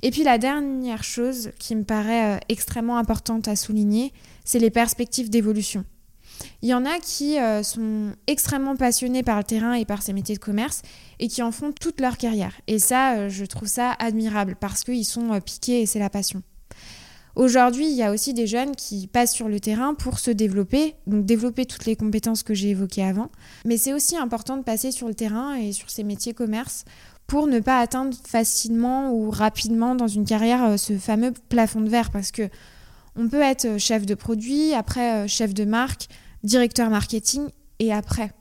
Et 0.02 0.12
puis, 0.12 0.24
la 0.24 0.38
dernière 0.38 1.06
chose 1.06 1.52
qui 1.58 1.74
me 1.76 1.84
paraît 1.84 2.42
extrêmement 2.50 2.98
importante 2.98 3.48
à 3.48 3.56
souligner, 3.56 4.12
c'est 4.44 4.60
les 4.60 4.70
perspectives 4.70 5.30
d'évolution. 5.30 5.86
Il 6.62 6.68
y 6.68 6.74
en 6.74 6.86
a 6.86 7.00
qui 7.00 7.38
sont 7.64 8.12
extrêmement 8.28 8.76
passionnés 8.76 9.24
par 9.24 9.38
le 9.38 9.46
terrain 9.46 9.74
et 9.74 9.86
par 9.86 10.02
ces 10.02 10.12
métiers 10.12 10.36
de 10.36 10.42
commerce 10.42 10.82
et 11.20 11.30
qui 11.30 11.42
en 11.42 11.54
font 11.54 11.72
toute 11.72 12.02
leur 12.02 12.18
carrière. 12.18 12.60
Et 12.68 12.78
ça, 12.78 13.30
je 13.30 13.46
trouve 13.46 13.70
ça 13.70 13.94
admirable 14.00 14.58
parce 14.60 14.84
qu'ils 14.84 15.06
sont 15.06 15.40
piqués 15.40 15.82
et 15.82 15.86
c'est 15.86 16.00
la 16.00 16.10
passion. 16.10 16.44
Aujourd'hui, 17.36 17.88
il 17.88 17.96
y 17.96 18.04
a 18.04 18.12
aussi 18.12 18.34
des 18.36 18.46
jeunes 18.46 18.76
qui 18.76 19.08
passent 19.08 19.34
sur 19.34 19.50
le 19.50 19.60
terrain 19.60 19.96
pour 19.96 20.20
se 20.20 20.30
développer, 20.30 20.96
donc 21.08 21.26
développer 21.26 21.66
toutes 21.66 21.86
les 21.86 21.96
compétences 21.96 22.44
que 22.44 22.54
j'ai 22.54 22.70
évoquées 22.70 23.04
avant. 23.04 23.30
Mais 23.66 23.78
c'est 23.78 23.94
aussi 23.94 24.16
important 24.16 24.56
de 24.58 24.64
passer 24.64 24.92
sur 24.92 25.08
le 25.08 25.16
terrain 25.16 25.56
et 25.56 25.72
sur 25.72 25.90
ces 25.90 26.04
métiers 26.04 26.34
commerce 26.34 26.86
pour 27.26 27.48
ne 27.48 27.60
pas 27.60 27.80
atteindre 27.80 28.16
facilement 28.24 29.12
ou 29.14 29.32
rapidement 29.32 29.96
dans 29.96 30.08
une 30.08 30.26
carrière 30.26 30.64
euh, 30.64 30.78
ce 30.78 30.98
fameux 30.98 31.34
plafond 31.50 31.82
de 31.82 31.90
verre 31.90 32.12
parce 32.12 32.32
que 32.32 32.50
on 33.16 33.28
peut 33.30 33.42
être 33.42 33.80
chef 33.80 34.06
de 34.06 34.16
produit, 34.16 34.74
après 34.74 35.24
euh, 35.24 35.28
chef 35.28 35.54
de 35.54 35.66
marque, 35.66 36.08
directeur 36.44 36.90
marketing 36.90 37.48
et 37.80 37.94
après. 37.94 38.32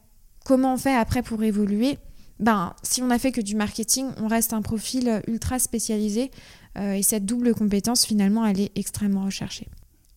Comment 0.44 0.74
on 0.74 0.78
fait 0.78 0.94
après 0.94 1.22
pour 1.22 1.42
évoluer? 1.42 1.98
Ben, 2.42 2.74
si 2.82 3.02
on 3.02 3.10
a 3.10 3.18
fait 3.18 3.30
que 3.30 3.40
du 3.40 3.54
marketing, 3.54 4.08
on 4.18 4.26
reste 4.26 4.52
un 4.52 4.62
profil 4.62 5.22
ultra 5.28 5.60
spécialisé 5.60 6.32
euh, 6.76 6.94
et 6.94 7.02
cette 7.02 7.24
double 7.24 7.54
compétence, 7.54 8.04
finalement, 8.04 8.44
elle 8.44 8.60
est 8.60 8.72
extrêmement 8.76 9.24
recherchée. 9.24 9.68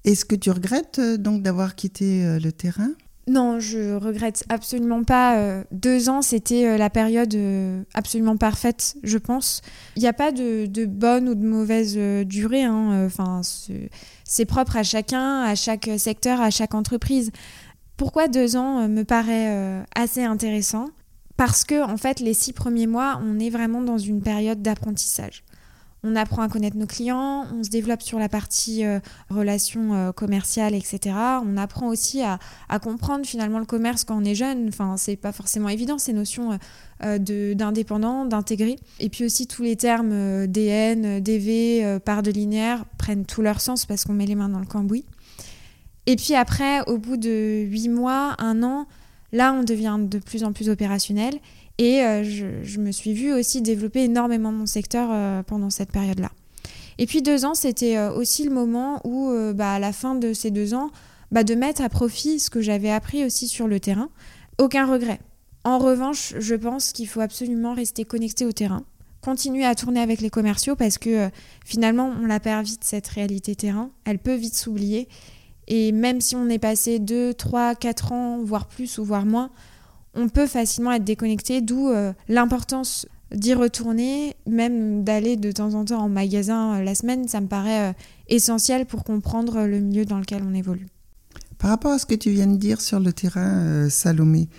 Est-ce 0.03 0.25
que 0.25 0.35
tu 0.35 0.49
regrettes 0.49 0.99
euh, 0.99 1.17
donc 1.17 1.43
d'avoir 1.43 1.75
quitté 1.75 2.25
euh, 2.25 2.39
le 2.39 2.51
terrain? 2.51 2.89
Non, 3.27 3.59
je 3.59 3.95
regrette 3.95 4.43
absolument 4.49 5.03
pas. 5.03 5.63
Deux 5.71 6.09
ans, 6.09 6.21
c'était 6.21 6.77
la 6.77 6.91
période 6.91 7.35
absolument 7.95 8.38
parfaite, 8.38 8.97
je 9.01 9.17
pense. 9.17 9.63
Il 9.95 10.03
n'y 10.03 10.07
a 10.07 10.13
pas 10.13 10.31
de, 10.31 10.85
bonne 10.85 11.29
ou 11.29 11.33
de 11.33 11.43
mauvaise 11.43 11.97
durée. 12.27 12.61
Hein. 12.61 13.03
Enfin, 13.03 13.41
c'est 14.25 14.45
propre 14.45 14.77
à 14.77 14.83
chacun, 14.83 15.41
à 15.41 15.55
chaque 15.55 15.89
secteur, 15.97 16.39
à 16.39 16.51
chaque 16.51 16.75
entreprise. 16.75 17.31
Pourquoi 17.97 18.27
deux 18.27 18.57
ans 18.57 18.88
me 18.88 19.01
paraît 19.01 19.83
assez 19.95 20.23
intéressant? 20.23 20.89
Parce 21.38 21.63
que, 21.63 21.84
en 21.84 21.98
fait, 21.98 22.19
les 22.19 22.34
six 22.34 22.54
premiers 22.54 22.88
mois, 22.88 23.19
on 23.24 23.39
est 23.39 23.50
vraiment 23.50 23.82
dans 23.82 23.98
une 23.98 24.21
période 24.21 24.62
d'apprentissage 24.62 25.43
on 26.06 26.15
apprend 26.15 26.43
à 26.43 26.50
connaître 26.50 26.78
nos 26.78 26.86
clients, 26.86 27.45
on 27.52 27.63
se 27.63 27.69
développe 27.69 28.02
sur 28.02 28.19
la 28.19 28.30
partie 28.30 28.86
euh, 28.86 29.00
relations 29.30 29.93
euh, 29.93 30.12
commerciales, 30.12 30.76
etc. 30.76 31.15
On 31.43 31.58
apprend 31.58 31.88
aussi 31.88 32.21
à, 32.21 32.38
comprendre 32.80 33.26
finalement 33.26 33.58
le 33.58 33.65
commerce 33.65 34.04
quand 34.04 34.21
on 34.21 34.24
est 34.24 34.36
jeune. 34.36 34.67
Enfin, 34.67 34.95
c'est 34.98 35.15
pas 35.15 35.32
forcément 35.32 35.69
évident 35.69 35.98
ces 35.98 36.13
notions 36.13 36.60
euh, 37.04 37.17
d'indépendant, 37.17 38.26
d'intégrer. 38.26 38.76
Et 39.00 39.10
puis 39.10 39.26
aussi 39.26 39.48
tous 39.48 39.63
les 39.63 39.76
termes 39.76 40.45
DN, 40.45 41.19
DV, 41.21 42.00
part 42.06 42.21
de 42.21 42.30
linéaire 42.30 42.86
prennent 42.98 43.26
tout 43.26 43.41
leur 43.41 43.60
sens 43.60 43.86
parce 43.86 44.06
qu'on 44.06 44.13
met 44.13 44.28
les 44.28 44.36
mains 44.36 44.50
dans 44.50 44.60
le 44.60 44.65
cambouis. 44.65 45.06
Et 46.06 46.17
puis 46.17 46.36
après, 46.36 46.88
au 46.88 47.00
bout 47.00 47.17
de 47.17 47.63
huit 47.67 47.89
mois, 47.89 48.36
un 48.38 48.62
an, 48.62 48.86
là, 49.36 49.54
on 49.54 49.63
devient 49.63 49.98
de 50.00 50.17
plus 50.17 50.43
en 50.43 50.54
plus 50.54 50.69
opérationnel. 50.69 51.36
Et 51.78 52.02
euh, 52.02 52.24
je, 52.24 52.80
me 52.80 52.91
suis 52.91 53.13
vue 53.13 53.34
aussi 53.34 53.62
développer 53.62 54.06
énormément 54.06 54.52
mon 54.52 54.65
secteur 54.65 55.10
euh, 55.12 55.43
pendant 55.43 55.69
cette 55.69 55.91
période-là. 55.91 56.32
Et 56.98 57.06
puis 57.06 57.21
deux 57.21 57.43
ans, 57.43 57.54
c'était 57.54 57.98
euh, 57.98 58.13
aussi 58.13 58.45
le 58.45 58.52
moment 58.52 59.02
où, 59.04 59.30
bah, 59.54 59.74
à 59.74 59.80
la 59.80 59.91
fin 59.91 60.15
de 60.15 60.32
ces 60.32 60.52
deux 60.52 60.74
ans, 60.74 60.89
bah, 61.32 61.43
de 61.43 61.54
mettre 61.54 61.82
à 61.82 61.89
profit 61.89 62.39
ce 62.39 62.50
que 62.50 62.62
j'avais 62.62 62.89
appris 62.89 63.26
aussi 63.26 63.48
sur 63.48 63.67
le 63.67 63.80
terrain. 63.80 64.10
Aucun 64.58 64.86
regret. 64.86 65.19
En 65.65 65.80
revanche, 65.80 66.34
je 66.39 66.56
pense 66.56 66.93
qu'il 66.93 67.08
faut 67.08 67.19
absolument 67.19 67.74
rester 67.74 68.06
connecté 68.06 68.45
au 68.45 68.54
terrain, 68.54 68.84
continuer 69.21 69.65
à 69.65 69.76
tourner 69.76 70.00
avec 70.00 70.21
les 70.21 70.30
commerciaux 70.30 70.76
parce 70.76 70.98
que 70.98 71.30
finalement, 71.65 72.13
on 72.21 72.28
la 72.28 72.39
perd 72.39 72.63
vite 72.63 72.84
cette 72.84 73.08
réalité 73.08 73.56
terrain. 73.56 73.89
Elle 74.06 74.19
peut 74.19 74.36
vite 74.36 74.56
s'oublier. 74.56 75.10
Et 75.67 75.91
même 75.91 76.21
si 76.21 76.36
on 76.36 76.47
est 76.49 76.60
passé 76.60 76.99
2, 76.99 77.34
3, 77.34 77.75
4 77.75 78.12
ans, 78.12 78.43
voire 78.43 78.67
plus 78.67 78.97
ou 78.97 79.04
voire 79.04 79.25
moins, 79.25 79.49
on 80.15 80.30
peut 80.30 80.47
facilement 80.47 80.91
être 80.93 81.04
déconnecté, 81.04 81.62
d'où 81.62 81.89
euh, 81.89 82.13
l'importance 82.28 83.08
d'y 83.34 83.54
retourner, 83.54 84.36
même 84.47 85.04
d'aller 85.04 85.36
de 85.36 85.51
temps 85.51 85.73
en 85.73 85.84
temps 85.84 86.01
en 86.01 86.10
magasin 86.10 86.75
euh, 86.75 86.84
la 86.84 86.95
semaine, 86.95 87.28
ça 87.28 87.41
me 87.41 87.47
paraît 87.47 87.89
euh, 87.89 87.93
essentiel 88.30 88.86
pour 88.86 89.04
comprendre 89.04 89.65
le 89.65 89.80
milieu 89.80 90.06
dans 90.06 90.19
lequel 90.19 90.43
on 90.47 90.54
évolue. 90.54 90.88
Par 91.58 91.69
rapport 91.69 91.91
à 91.91 91.99
ce 91.99 92.06
que 92.06 92.15
tu 92.15 92.30
viens 92.32 92.47
de 92.47 92.58
dire 92.58 92.80
sur 92.82 92.99
le 92.99 93.12
terrain, 93.12 93.89
Salomé, 93.89 94.49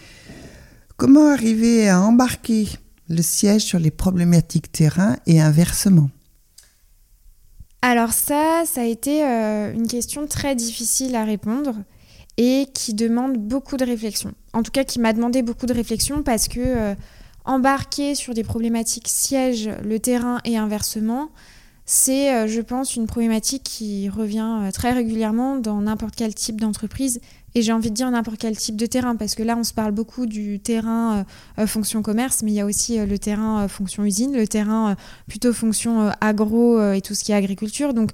comment 0.96 1.28
arriver 1.28 1.88
à 1.88 2.00
embarquer 2.00 2.68
le 3.08 3.22
siège 3.22 3.62
sur 3.62 3.78
les 3.78 3.90
problématiques 3.90 4.72
terrain 4.72 5.16
et 5.26 5.40
inversement? 5.40 6.10
Alors 7.86 8.12
ça, 8.12 8.64
ça 8.66 8.80
a 8.80 8.84
été 8.84 9.22
une 9.22 9.86
question 9.86 10.26
très 10.26 10.54
difficile 10.54 11.14
à 11.14 11.24
répondre 11.24 11.76
et 12.36 12.66
qui 12.74 12.94
demande 12.94 13.36
beaucoup 13.38 13.76
de 13.76 13.84
réflexion. 13.84 14.32
En 14.52 14.62
tout 14.62 14.70
cas, 14.70 14.84
qui 14.84 14.98
m'a 14.98 15.12
demandé 15.12 15.42
beaucoup 15.42 15.66
de 15.66 15.72
réflexion 15.72 16.22
parce 16.22 16.48
que 16.48 16.60
euh, 16.60 16.94
embarquer 17.44 18.14
sur 18.14 18.34
des 18.34 18.44
problématiques 18.44 19.08
siège, 19.08 19.70
le 19.84 19.98
terrain 19.98 20.40
et 20.44 20.56
inversement, 20.56 21.30
c'est, 21.84 22.34
euh, 22.34 22.46
je 22.48 22.60
pense, 22.60 22.96
une 22.96 23.06
problématique 23.06 23.62
qui 23.62 24.08
revient 24.08 24.58
euh, 24.62 24.70
très 24.70 24.92
régulièrement 24.92 25.56
dans 25.56 25.80
n'importe 25.80 26.16
quel 26.16 26.34
type 26.34 26.60
d'entreprise. 26.60 27.20
Et 27.56 27.62
j'ai 27.62 27.72
envie 27.72 27.88
de 27.88 27.94
dire 27.94 28.10
n'importe 28.10 28.36
quel 28.38 28.54
type 28.54 28.76
de 28.76 28.84
terrain, 28.84 29.16
parce 29.16 29.34
que 29.34 29.42
là, 29.42 29.56
on 29.56 29.64
se 29.64 29.72
parle 29.72 29.92
beaucoup 29.92 30.26
du 30.26 30.60
terrain 30.60 31.24
fonction 31.66 32.02
commerce, 32.02 32.42
mais 32.42 32.50
il 32.50 32.54
y 32.54 32.60
a 32.60 32.66
aussi 32.66 32.98
le 32.98 33.18
terrain 33.18 33.66
fonction 33.66 34.04
usine, 34.04 34.36
le 34.36 34.46
terrain 34.46 34.94
plutôt 35.26 35.54
fonction 35.54 36.10
agro 36.20 36.92
et 36.92 37.00
tout 37.00 37.14
ce 37.14 37.24
qui 37.24 37.32
est 37.32 37.34
agriculture. 37.34 37.94
Donc, 37.94 38.10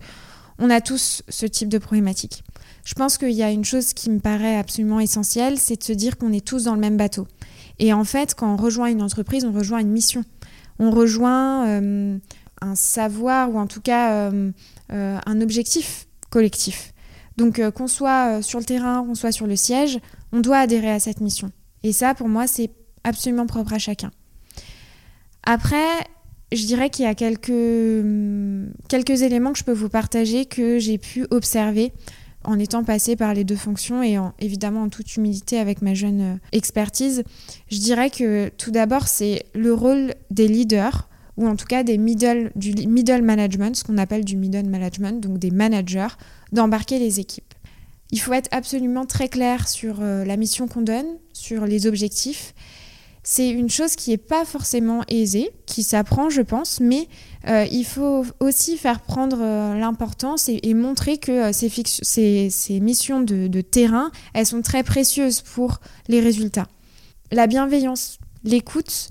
on 0.60 0.70
a 0.70 0.80
tous 0.80 1.24
ce 1.28 1.44
type 1.44 1.68
de 1.68 1.78
problématique. 1.78 2.44
Je 2.84 2.94
pense 2.94 3.18
qu'il 3.18 3.32
y 3.32 3.42
a 3.42 3.50
une 3.50 3.64
chose 3.64 3.94
qui 3.94 4.10
me 4.10 4.20
paraît 4.20 4.56
absolument 4.56 5.00
essentielle, 5.00 5.58
c'est 5.58 5.76
de 5.76 5.82
se 5.82 5.92
dire 5.92 6.18
qu'on 6.18 6.32
est 6.32 6.44
tous 6.44 6.64
dans 6.64 6.74
le 6.74 6.80
même 6.80 6.96
bateau. 6.96 7.26
Et 7.78 7.92
en 7.92 8.04
fait, 8.04 8.34
quand 8.34 8.52
on 8.52 8.56
rejoint 8.56 8.86
une 8.86 9.02
entreprise, 9.02 9.44
on 9.44 9.52
rejoint 9.52 9.80
une 9.80 9.90
mission. 9.90 10.24
On 10.78 10.90
rejoint 10.90 11.66
euh, 11.66 12.18
un 12.60 12.74
savoir 12.74 13.50
ou 13.50 13.58
en 13.58 13.66
tout 13.66 13.80
cas 13.80 14.30
euh, 14.30 14.50
euh, 14.92 15.18
un 15.24 15.40
objectif 15.40 16.06
collectif. 16.30 16.91
Donc 17.36 17.60
qu'on 17.70 17.86
soit 17.86 18.42
sur 18.42 18.58
le 18.58 18.64
terrain, 18.64 19.04
qu'on 19.04 19.14
soit 19.14 19.32
sur 19.32 19.46
le 19.46 19.56
siège, 19.56 19.98
on 20.32 20.40
doit 20.40 20.58
adhérer 20.58 20.90
à 20.90 21.00
cette 21.00 21.20
mission. 21.20 21.50
Et 21.82 21.92
ça, 21.92 22.14
pour 22.14 22.28
moi, 22.28 22.46
c'est 22.46 22.70
absolument 23.04 23.46
propre 23.46 23.72
à 23.72 23.78
chacun. 23.78 24.10
Après, 25.44 25.86
je 26.52 26.66
dirais 26.66 26.90
qu'il 26.90 27.04
y 27.04 27.08
a 27.08 27.14
quelques, 27.14 28.06
quelques 28.88 29.22
éléments 29.22 29.52
que 29.52 29.58
je 29.58 29.64
peux 29.64 29.72
vous 29.72 29.88
partager 29.88 30.46
que 30.46 30.78
j'ai 30.78 30.98
pu 30.98 31.26
observer 31.30 31.92
en 32.44 32.58
étant 32.58 32.84
passée 32.84 33.16
par 33.16 33.34
les 33.34 33.44
deux 33.44 33.56
fonctions 33.56 34.02
et 34.02 34.18
en, 34.18 34.34
évidemment 34.40 34.82
en 34.82 34.88
toute 34.88 35.16
humilité 35.16 35.58
avec 35.58 35.80
ma 35.80 35.94
jeune 35.94 36.20
euh, 36.20 36.36
expertise, 36.50 37.22
je 37.70 37.78
dirais 37.78 38.10
que 38.10 38.50
tout 38.58 38.72
d'abord 38.72 39.06
c'est 39.06 39.44
le 39.54 39.72
rôle 39.72 40.14
des 40.30 40.48
leaders 40.48 41.08
ou 41.36 41.46
en 41.46 41.56
tout 41.56 41.66
cas 41.66 41.82
des 41.82 41.98
middle, 41.98 42.52
du 42.56 42.74
middle 42.86 43.22
management, 43.22 43.76
ce 43.76 43.84
qu'on 43.84 43.98
appelle 43.98 44.24
du 44.24 44.36
middle 44.36 44.68
management, 44.68 45.20
donc 45.20 45.38
des 45.38 45.50
managers, 45.50 46.14
d'embarquer 46.52 46.98
les 46.98 47.20
équipes. 47.20 47.54
Il 48.10 48.20
faut 48.20 48.32
être 48.34 48.48
absolument 48.52 49.06
très 49.06 49.28
clair 49.28 49.68
sur 49.68 49.96
euh, 50.00 50.24
la 50.24 50.36
mission 50.36 50.68
qu'on 50.68 50.82
donne, 50.82 51.06
sur 51.32 51.64
les 51.66 51.86
objectifs 51.86 52.54
c'est 53.24 53.48
une 53.50 53.70
chose 53.70 53.94
qui 53.94 54.10
n'est 54.10 54.16
pas 54.16 54.44
forcément 54.44 55.02
aisée, 55.08 55.50
qui 55.66 55.84
s'apprend, 55.84 56.28
je 56.28 56.42
pense, 56.42 56.80
mais 56.80 57.08
euh, 57.46 57.66
il 57.70 57.84
faut 57.84 58.24
aussi 58.40 58.76
faire 58.76 59.00
prendre 59.00 59.38
euh, 59.40 59.78
l'importance 59.78 60.48
et, 60.48 60.74
montrer 60.74 61.18
que 61.18 61.52
ces, 61.52 62.80
missions 62.80 63.20
de, 63.20 63.60
terrain, 63.60 64.10
elles 64.34 64.46
sont 64.46 64.62
très 64.62 64.82
précieuses 64.82 65.40
pour 65.40 65.78
les 66.08 66.20
résultats. 66.20 66.66
La 67.30 67.46
bienveillance, 67.46 68.18
l'écoute 68.42 69.10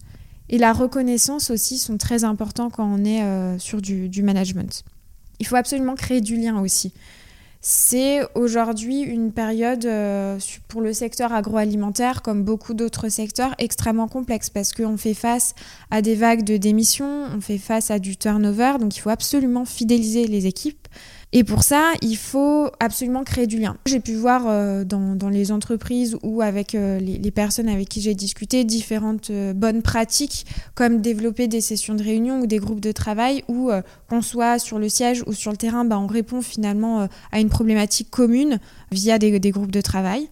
et 0.51 0.59
la 0.59 0.73
reconnaissance 0.73 1.49
aussi 1.49 1.79
sont 1.79 1.97
très 1.97 2.23
importants 2.23 2.69
quand 2.69 2.85
on 2.85 3.03
est 3.03 3.57
sur 3.57 3.81
du 3.81 4.21
management. 4.21 4.83
Il 5.39 5.47
faut 5.47 5.55
absolument 5.55 5.95
créer 5.95 6.21
du 6.21 6.35
lien 6.35 6.61
aussi. 6.61 6.93
C'est 7.63 8.21
aujourd'hui 8.33 9.01
une 9.01 9.31
période 9.31 9.85
euh, 9.85 10.39
pour 10.67 10.81
le 10.81 10.93
secteur 10.93 11.31
agroalimentaire, 11.31 12.23
comme 12.23 12.43
beaucoup 12.43 12.73
d'autres 12.73 13.07
secteurs, 13.09 13.53
extrêmement 13.59 14.07
complexe 14.07 14.49
parce 14.49 14.73
qu'on 14.73 14.97
fait 14.97 15.13
face 15.13 15.53
à 15.91 16.01
des 16.01 16.15
vagues 16.15 16.43
de 16.43 16.57
démissions, 16.57 17.25
on 17.31 17.39
fait 17.39 17.59
face 17.59 17.91
à 17.91 17.99
du 17.99 18.17
turnover, 18.17 18.73
donc 18.79 18.97
il 18.97 18.99
faut 18.99 19.11
absolument 19.11 19.65
fidéliser 19.65 20.25
les 20.25 20.47
équipes. 20.47 20.87
Et 21.33 21.45
pour 21.45 21.63
ça, 21.63 21.93
il 22.01 22.17
faut 22.17 22.69
absolument 22.81 23.23
créer 23.23 23.47
du 23.47 23.57
lien. 23.57 23.77
J'ai 23.85 24.01
pu 24.01 24.15
voir 24.15 24.43
euh, 24.47 24.83
dans, 24.83 25.29
les 25.29 25.53
entreprises 25.53 26.17
ou 26.23 26.41
avec 26.41 26.75
euh, 26.75 26.99
les, 26.99 27.31
personnes 27.31 27.69
avec 27.69 27.87
qui 27.87 28.01
j'ai 28.01 28.15
discuté 28.15 28.65
différentes 28.65 29.29
euh, 29.29 29.53
bonnes 29.53 29.81
pratiques, 29.81 30.45
comme 30.75 30.99
développer 30.99 31.47
des 31.47 31.61
sessions 31.61 31.95
de 31.95 32.03
réunion 32.03 32.41
ou 32.41 32.47
des 32.47 32.57
groupes 32.57 32.81
de 32.81 32.91
travail 32.91 33.43
où, 33.47 33.71
qu'on 34.09 34.21
soit 34.21 34.59
sur 34.59 34.77
le 34.77 34.89
siège 34.89 35.23
ou 35.25 35.33
sur 35.33 35.51
le 35.51 35.57
terrain, 35.57 35.85
bah, 35.85 35.97
on 35.97 36.07
répond 36.07 36.41
finalement 36.41 37.07
à 37.31 37.39
une 37.39 37.49
problématique 37.49 38.09
commune 38.09 38.59
via 38.91 39.17
des 39.17 39.51
groupes 39.51 39.71
de 39.71 39.81
travail. 39.81 40.27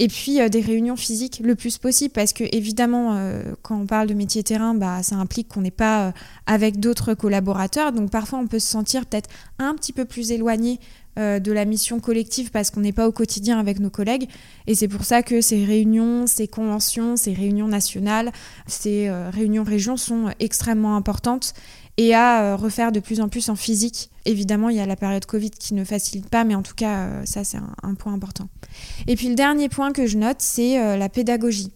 Et 0.00 0.08
puis 0.08 0.40
euh, 0.40 0.48
des 0.48 0.62
réunions 0.62 0.96
physiques 0.96 1.42
le 1.44 1.54
plus 1.54 1.76
possible 1.76 2.12
parce 2.12 2.32
que 2.32 2.44
évidemment 2.52 3.16
euh, 3.16 3.42
quand 3.60 3.78
on 3.78 3.84
parle 3.84 4.08
de 4.08 4.14
métier 4.14 4.42
terrain, 4.42 4.72
bah, 4.72 5.02
ça 5.02 5.16
implique 5.16 5.48
qu'on 5.48 5.60
n'est 5.60 5.70
pas 5.70 6.06
euh, 6.06 6.12
avec 6.46 6.80
d'autres 6.80 7.12
collaborateurs. 7.12 7.92
Donc 7.92 8.10
parfois 8.10 8.38
on 8.38 8.46
peut 8.46 8.58
se 8.58 8.66
sentir 8.66 9.04
peut-être 9.04 9.28
un 9.58 9.74
petit 9.74 9.92
peu 9.92 10.06
plus 10.06 10.32
éloigné 10.32 10.80
de 11.16 11.52
la 11.52 11.64
mission 11.64 12.00
collective 12.00 12.50
parce 12.50 12.70
qu'on 12.70 12.80
n'est 12.80 12.92
pas 12.92 13.06
au 13.06 13.12
quotidien 13.12 13.58
avec 13.58 13.78
nos 13.78 13.90
collègues. 13.90 14.28
Et 14.66 14.74
c'est 14.74 14.88
pour 14.88 15.04
ça 15.04 15.22
que 15.22 15.40
ces 15.40 15.64
réunions, 15.64 16.26
ces 16.26 16.48
conventions, 16.48 17.16
ces 17.16 17.34
réunions 17.34 17.68
nationales, 17.68 18.32
ces 18.66 19.10
réunions 19.10 19.64
régions 19.64 19.96
sont 19.96 20.30
extrêmement 20.38 20.96
importantes 20.96 21.52
et 21.98 22.14
à 22.14 22.56
refaire 22.56 22.92
de 22.92 23.00
plus 23.00 23.20
en 23.20 23.28
plus 23.28 23.50
en 23.50 23.56
physique 23.56 24.10
Évidemment, 24.26 24.68
il 24.68 24.76
y 24.76 24.80
a 24.80 24.86
la 24.86 24.96
période 24.96 25.24
Covid 25.24 25.50
qui 25.50 25.74
ne 25.74 25.84
facilite 25.84 26.28
pas, 26.28 26.44
mais 26.44 26.54
en 26.54 26.62
tout 26.62 26.74
cas, 26.74 26.98
euh, 26.98 27.22
ça, 27.24 27.42
c'est 27.42 27.58
un, 27.82 27.94
point 27.94 28.12
important. 28.12 28.48
Et 29.06 29.16
puis 29.16 29.28
le 29.28 29.34
dernier 29.34 29.68
point 29.68 29.92
que 29.92 30.06
je 30.06 30.18
note, 30.18 30.40
c'est 30.40 30.78
euh, 30.78 30.96
la 30.96 31.08
pédagogie. 31.08 31.72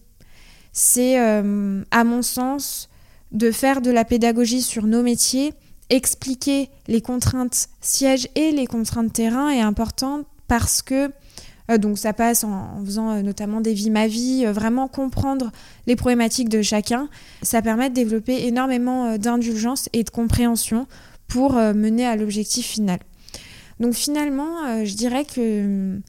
C'est, 0.71 1.19
euh, 1.19 1.83
à 1.89 2.03
mon 2.03 2.21
sens, 2.21 2.89
de 3.31 3.51
faire 3.51 3.81
de 3.81 3.89
la 3.89 4.05
pédagogie 4.05 4.61
sur 4.61 4.85
nos 4.85 5.01
métiers, 5.01 5.53
expliquer 5.89 6.69
les 6.87 7.01
contraintes 7.01 7.69
sièges 7.81 8.27
et 8.35 8.51
les 8.51 8.67
contraintes 8.67 9.13
terrain 9.13 9.49
est 9.49 9.61
important 9.61 10.21
parce 10.47 10.81
que 10.81 11.11
donc 11.79 11.97
ça 11.97 12.13
passe 12.13 12.43
en, 12.43 12.83
faisant 12.85 13.23
notamment 13.23 13.59
des 13.59 13.73
vies 13.73 13.89
ma 13.89 14.07
vie, 14.07 14.45
vraiment 14.45 14.87
comprendre 14.87 15.51
les 15.87 15.95
problématiques 15.95 16.49
de 16.49 16.61
chacun. 16.61 17.09
Ça 17.41 17.63
permet 17.63 17.89
de 17.89 17.95
développer 17.95 18.45
énormément 18.45 19.17
d'indulgence 19.17 19.89
et 19.91 20.03
de 20.03 20.09
compréhension 20.11 20.85
pour 21.27 21.57
euh, 21.57 21.73
mener 21.73 22.05
à 22.05 22.15
l'objectif 22.15 22.65
final. 22.65 22.99
Donc 23.79 23.93
finalement, 23.93 24.65
euh, 24.65 24.85
je 24.85 24.95
dirais 24.95 25.25
que 25.25 25.63
hum, 25.63 26.01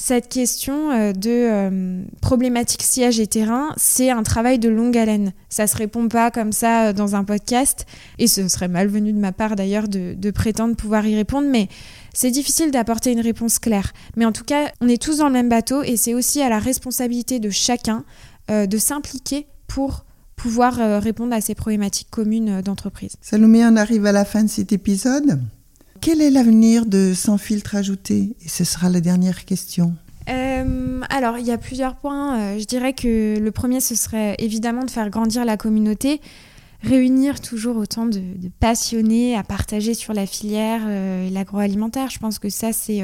cette 0.00 0.30
question 0.30 0.92
euh, 0.92 1.12
de 1.12 1.28
euh, 1.28 2.02
problématique 2.22 2.82
siège 2.82 3.20
et 3.20 3.26
terrain, 3.26 3.68
c'est 3.76 4.08
un 4.08 4.22
travail 4.22 4.58
de 4.58 4.70
longue 4.70 4.96
haleine. 4.96 5.34
Ça 5.50 5.66
se 5.66 5.76
répond 5.76 6.08
pas 6.08 6.30
comme 6.30 6.52
ça 6.52 6.86
euh, 6.86 6.92
dans 6.94 7.16
un 7.16 7.22
podcast, 7.22 7.84
et 8.18 8.26
ce 8.26 8.48
serait 8.48 8.68
malvenu 8.68 9.12
de 9.12 9.18
ma 9.18 9.32
part 9.32 9.56
d'ailleurs 9.56 9.88
de, 9.88 10.30
prétendre 10.30 10.74
pouvoir 10.74 11.06
y 11.06 11.14
répondre, 11.14 11.48
mais 11.50 11.68
c'est 12.14 12.30
difficile 12.30 12.70
d'apporter 12.70 13.12
une 13.12 13.20
réponse 13.20 13.58
claire. 13.58 13.92
Mais 14.16 14.24
en 14.24 14.32
tout 14.32 14.44
cas, 14.44 14.72
on 14.80 14.88
est 14.88 15.00
tous 15.00 15.18
dans 15.18 15.26
le 15.26 15.34
même 15.34 15.50
bateau, 15.50 15.82
et 15.82 15.98
c'est 15.98 16.14
aussi 16.14 16.40
à 16.40 16.48
la 16.48 16.60
responsabilité 16.60 17.38
de 17.38 17.50
chacun 17.50 18.04
de 18.48 18.78
s'impliquer 18.78 19.46
pour 19.68 20.06
pouvoir 20.34 21.00
répondre 21.02 21.34
à 21.34 21.40
ces 21.40 21.54
problématiques 21.54 22.10
communes 22.10 22.62
d'entreprise. 22.62 23.16
Salomé, 23.20 23.64
on 23.66 23.76
arrive 23.76 24.06
à 24.06 24.12
la 24.12 24.24
fin 24.24 24.42
de 24.44 24.48
cet 24.48 24.72
épisode. 24.72 25.40
Quel 26.00 26.22
est 26.22 26.30
l'avenir 26.30 26.86
de 26.86 27.12
Sans 27.14 27.36
filtre 27.36 27.74
ajouté? 27.74 28.34
Et 28.42 28.48
ce 28.48 28.64
sera 28.64 28.88
la 28.88 29.02
dernière 29.02 29.44
question. 29.44 29.94
Euh, 30.30 31.00
alors, 31.10 31.36
il 31.36 31.46
y 31.46 31.50
a 31.50 31.58
plusieurs 31.58 31.96
points. 31.96 32.38
Euh, 32.38 32.58
je 32.58 32.64
dirais 32.64 32.94
que 32.94 33.38
le 33.38 33.50
premier, 33.50 33.80
ce 33.80 33.94
serait 33.94 34.34
évidemment 34.38 34.84
de 34.84 34.90
faire 34.90 35.10
grandir 35.10 35.44
la 35.44 35.58
communauté, 35.58 36.22
réunir 36.82 37.42
toujours 37.42 37.76
autant 37.76 38.06
de, 38.06 38.22
passionnés 38.60 39.36
à 39.36 39.42
partager 39.42 39.92
sur 39.92 40.14
la 40.14 40.24
filière 40.24 40.80
euh, 40.86 41.26
et 41.26 41.30
l'agroalimentaire. 41.30 42.08
Je 42.08 42.18
pense 42.18 42.38
que 42.38 42.48
ça, 42.48 42.72
c'est 42.72 43.02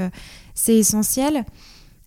c'est 0.54 0.76
essentiel. 0.76 1.44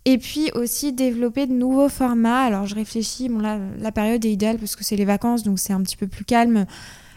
Et 0.05 0.17
puis 0.17 0.49
aussi 0.55 0.91
développer 0.91 1.45
de 1.45 1.53
nouveaux 1.53 1.89
formats. 1.89 2.41
Alors, 2.41 2.65
je 2.65 2.73
réfléchis, 2.73 3.29
bon 3.29 3.37
là, 3.37 3.59
la 3.79 3.91
période 3.91 4.25
est 4.25 4.31
idéale 4.31 4.57
parce 4.57 4.75
que 4.75 4.83
c'est 4.83 4.95
les 4.95 5.05
vacances, 5.05 5.43
donc 5.43 5.59
c'est 5.59 5.73
un 5.73 5.83
petit 5.83 5.97
peu 5.97 6.07
plus 6.07 6.25
calme 6.25 6.65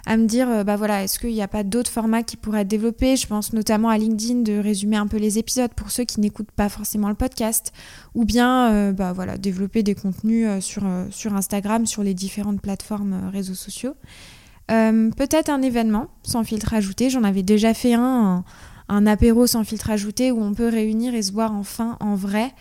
à 0.05 0.17
me 0.17 0.27
dire, 0.27 0.49
euh, 0.51 0.65
bah 0.65 0.77
voilà, 0.77 1.05
est-ce 1.05 1.19
qu'il 1.19 1.33
n'y 1.33 1.43
a 1.43 1.49
pas 1.49 1.63
d'autres 1.63 1.91
formats 1.91 2.23
qui 2.23 2.37
pourraient 2.37 2.63
être 2.63 2.69
développés? 2.69 3.17
Je 3.17 3.27
pense 3.27 3.53
notamment 3.53 3.89
à 3.89 3.99
LinkedIn 3.99 4.41
de 4.41 4.59
résumer 4.59 4.97
un 4.97 5.07
peu 5.07 5.17
les 5.17 5.39
épisodes 5.39 5.73
pour 5.75 5.91
ceux 5.91 6.05
qui 6.05 6.21
n'écoutent 6.21 6.51
pas 6.51 6.69
forcément 6.69 7.09
le 7.09 7.15
podcast, 7.15 7.73
ou 8.15 8.25
bien 8.25 8.73
euh, 8.73 8.93
bah 8.93 9.13
voilà, 9.13 9.39
développer 9.39 9.83
des 9.83 9.95
contenus 9.95 10.47
euh, 10.49 10.61
sur, 10.61 10.85
sur 11.11 11.35
Instagram, 11.35 11.87
sur 11.87 12.03
les 12.03 12.15
différentes 12.15 12.61
plateformes 12.61 13.31
réseaux 13.33 13.55
sociaux. 13.55 13.95
Peut-être 14.69 15.51
un 15.51 15.61
événement 15.61 16.09
sans 16.23 16.45
filtre 16.45 16.73
ajouté. 16.73 17.11
J'en 17.11 17.25
avais 17.25 17.43
déjà 17.43 17.75
fait 17.75 17.93
un, 17.93 18.43
un, 18.89 19.07
apéro 19.07 19.47
sans 19.47 19.65
filtre 19.65 19.91
ajouté 19.91 20.33
où 20.33 20.43
on 20.43 20.55
peut 20.55 20.69
réunir 20.69 21.15
et 21.15 21.21
se 21.21 21.31
voir 21.31 21.53
enfin 21.53 21.99
en 22.01 22.15
vrai. 22.15 22.55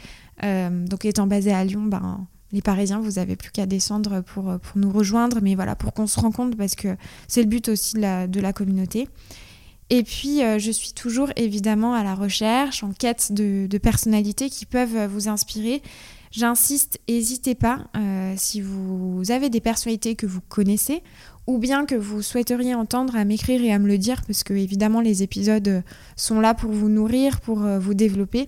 donc 0.43 1.05
étant 1.05 1.25
basé 1.25 1.53
à 1.53 1.63
Lyon, 1.63 1.83
ben, 1.85 2.27
les 2.53 2.61
Parisiens, 2.61 2.99
vous 2.99 3.19
avez 3.19 3.35
plus 3.35 3.51
qu'à 3.51 3.65
descendre 3.65 4.21
pour, 4.21 4.43
pour 4.59 4.77
nous 4.77 4.91
rejoindre, 4.91 5.39
mais 5.41 5.55
voilà, 5.55 5.75
pour 5.75 5.93
qu'on 5.93 6.07
se 6.07 6.19
rencontre, 6.19 6.57
parce 6.57 6.75
que 6.75 6.95
c'est 7.27 7.41
le 7.41 7.47
but 7.47 7.69
aussi 7.69 7.95
de 7.95 8.39
la, 8.39 8.53
communauté. 8.53 9.07
Et 9.89 10.03
puis, 10.03 10.43
euh, 10.43 10.59
je 10.59 10.71
suis 10.71 10.93
toujours 10.93 11.31
évidemment 11.35 11.93
à 11.93 12.03
la 12.03 12.15
recherche, 12.15 12.83
en 12.83 12.91
quête 12.91 13.31
de, 13.31 13.77
personnalités 13.77 14.49
qui 14.49 14.65
peuvent 14.65 15.05
vous 15.07 15.27
inspirer. 15.27 15.81
J'insiste, 16.31 16.99
n'hésitez 17.09 17.55
pas, 17.55 17.79
euh, 17.97 18.33
si 18.37 18.61
vous 18.61 19.31
avez 19.31 19.49
des 19.49 19.59
personnalités 19.59 20.15
que 20.15 20.25
vous 20.25 20.39
connaissez, 20.39 21.03
ou 21.45 21.57
bien 21.57 21.85
que 21.85 21.95
vous 21.95 22.21
souhaiteriez 22.21 22.73
entendre, 22.73 23.17
à 23.17 23.25
m'écrire 23.25 23.61
et 23.61 23.73
à 23.73 23.79
me 23.79 23.87
le 23.87 23.97
dire, 23.97 24.21
parce 24.25 24.43
que 24.43 24.53
évidemment, 24.53 25.01
les 25.01 25.23
épisodes 25.23 25.83
sont 26.15 26.39
là 26.39 26.53
pour 26.53 26.71
vous 26.71 26.87
nourrir, 26.87 27.41
pour 27.41 27.63
euh, 27.63 27.79
vous 27.79 27.93
développer. 27.93 28.47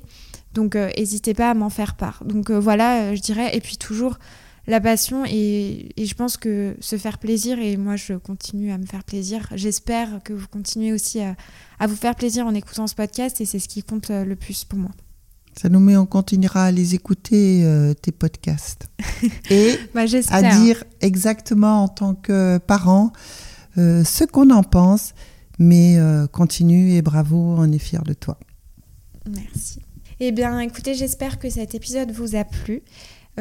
Donc 0.54 0.76
n'hésitez 0.76 1.32
euh, 1.32 1.36
pas 1.36 1.52
à 1.52 1.54
m'en 1.54 1.70
faire 1.70 1.96
part. 1.96 2.24
Donc 2.26 2.50
euh, 2.50 2.60
voilà, 2.60 3.02
euh, 3.02 3.16
je 3.16 3.22
dirais, 3.22 3.56
et 3.56 3.62
puis 3.62 3.78
toujours 3.78 4.20
la 4.66 4.80
passion 4.80 5.26
et, 5.26 5.90
je 5.98 6.14
pense 6.14 6.38
que 6.38 6.78
se 6.80 6.98
faire 6.98 7.18
plaisir, 7.18 7.60
et 7.60 7.76
moi 7.76 7.98
je 7.98 8.14
continue 8.14 8.72
à 8.72 8.78
me 8.78 8.86
faire 8.86 9.04
plaisir, 9.04 9.50
j'espère 9.56 10.24
que 10.24 10.32
vous 10.32 10.48
continuez 10.48 10.94
aussi 10.94 11.20
à, 11.20 11.36
vous 11.86 11.96
faire 11.96 12.16
plaisir 12.16 12.46
en 12.48 12.54
écoutant 12.54 12.88
ce 12.88 12.96
podcast 12.96 13.42
et 13.42 13.46
c'est 13.46 13.60
ce 13.60 13.68
qui 13.68 13.84
compte 13.84 14.10
le 14.10 14.36
plus 14.36 14.64
pour 14.64 14.80
moi. 14.80 14.92
Ça 15.60 15.68
nous 15.70 15.82
met, 15.82 15.98
on 15.98 16.06
continuera 16.06 16.66
à 16.66 16.72
les 16.72 16.96
écouter, 16.96 17.94
tes 18.02 18.12
podcasts. 18.12 18.88
Et 19.52 19.78
bah, 19.94 20.06
à 20.30 20.42
dire 20.58 20.84
exactement 21.02 21.84
en 21.84 21.88
tant 21.90 22.16
que 22.16 22.58
parent 22.58 23.12
ce 23.76 24.24
qu'on 24.24 24.50
en 24.50 24.64
pense, 24.64 25.14
mais 25.60 26.00
continue 26.32 26.94
et 26.94 27.02
bravo, 27.02 27.56
on 27.58 27.70
est 27.72 27.80
fiers 27.80 28.00
de 28.06 28.14
toi. 28.14 28.40
Merci. 29.30 29.83
Eh 30.26 30.32
bien, 30.32 30.58
écoutez, 30.62 30.94
j'espère 30.94 31.38
que 31.38 31.50
cet 31.50 31.76
épisode 31.76 32.12
vous 32.12 32.38
a 32.38 32.46
plu. 32.46 32.82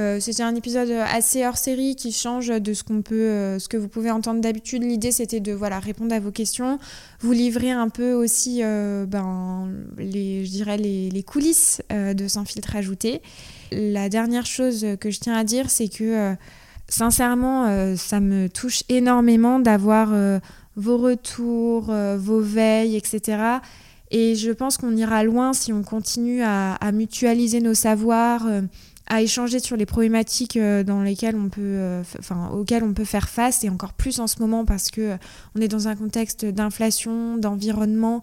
Euh, 0.01 0.19
c'était 0.19 0.43
un 0.43 0.57
épisode 0.57 0.91
assez 0.91 1.47
hors 1.47 1.57
série 1.57 1.95
qui 1.95 2.11
change 2.11 2.49
de 2.49 2.73
euh, 3.13 3.59
ce 3.61 3.69
que 3.69 3.77
vous 3.77 3.87
pouvez 3.87 4.11
entendre 4.11 4.41
d'habitude. 4.41 4.83
L'idée 4.83 5.13
c'était 5.13 5.39
de 5.39 5.53
voilà 5.53 5.79
répondre 5.79 6.13
à 6.13 6.19
vos 6.19 6.33
questions, 6.33 6.81
vous 7.21 7.31
livrer 7.31 7.71
un 7.71 7.89
peu 7.89 8.15
aussi, 8.15 8.63
euh, 8.65 9.07
ben, 9.07 9.69
les, 9.97 10.45
je 10.45 10.65
les, 10.65 11.23
coulisses 11.23 11.83
de 11.91 12.27
sans 12.27 12.45
filtre 12.45 12.75
ajouté. 12.75 13.23
La 13.71 14.09
dernière 14.09 14.47
chose 14.47 14.85
que 14.99 15.13
je 15.13 15.21
tiens 15.21 15.37
à 15.37 15.45
dire, 15.45 15.71
c'est 15.71 15.87
que 15.87 16.35
sincèrement, 16.89 17.95
ça 17.97 18.19
me 18.19 18.49
touche 18.49 18.83
énormément 18.89 19.61
d'avoir 19.61 20.13
vos 20.75 20.99
retours, 20.99 21.95
vos 22.17 22.41
veilles, 22.41 22.97
etc. 22.97 23.61
Et 24.13 24.35
je 24.37 24.51
pense 24.51 24.77
qu'on 24.77 24.95
ira 24.95 25.25
loin 25.25 25.55
si 25.55 25.73
on 25.73 25.83
continue 25.83 26.43
à, 26.43 26.93
mutualiser 26.93 27.63
nos 27.63 27.73
savoirs, 27.73 28.47
euh, 28.47 28.61
à 29.07 29.23
échanger 29.23 29.59
sur 29.59 29.75
les 29.75 29.87
problématiques 29.87 30.59
euh, 30.59 30.85
dans 30.85 31.03
lesquelles 31.03 31.35
on 31.35 31.49
peut, 31.49 31.63
euh, 31.63 32.03
enfin, 32.19 32.51
auxquelles 32.51 32.85
on 32.85 32.93
peut 32.93 33.07
faire 33.07 33.31
face, 33.31 33.65
et 33.65 33.71
encore 33.71 33.95
plus 33.95 34.21
en 34.21 34.27
ce 34.27 34.39
moment 34.41 34.67
parce 34.67 34.91
que 34.91 35.17
on 35.57 35.63
est 35.63 35.69
dans 35.69 35.89
un 35.89 35.97
contexte 35.97 36.45
d'inflation, 36.45 37.39
d'environnement. 37.39 38.23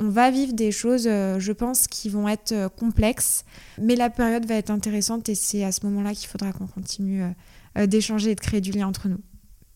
On 0.00 0.08
va 0.08 0.30
vivre 0.30 0.54
des 0.54 0.72
choses, 0.72 1.04
je 1.04 1.52
pense, 1.52 1.88
qui 1.88 2.08
vont 2.08 2.28
être 2.28 2.70
complexes, 2.76 3.44
mais 3.82 3.96
la 3.96 4.10
période 4.10 4.46
va 4.46 4.54
être 4.54 4.70
intéressante 4.70 5.28
et 5.28 5.34
c'est 5.34 5.64
à 5.64 5.72
ce 5.72 5.84
moment-là 5.86 6.14
qu'il 6.14 6.28
faudra 6.28 6.52
qu'on 6.52 6.68
continue 6.68 7.24
d'échanger 7.74 8.30
et 8.30 8.34
de 8.36 8.40
créer 8.40 8.60
du 8.60 8.70
lien 8.70 8.86
entre 8.86 9.08
nous. 9.08 9.18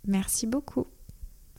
Merci 0.06 0.46
beaucoup. 0.46 0.86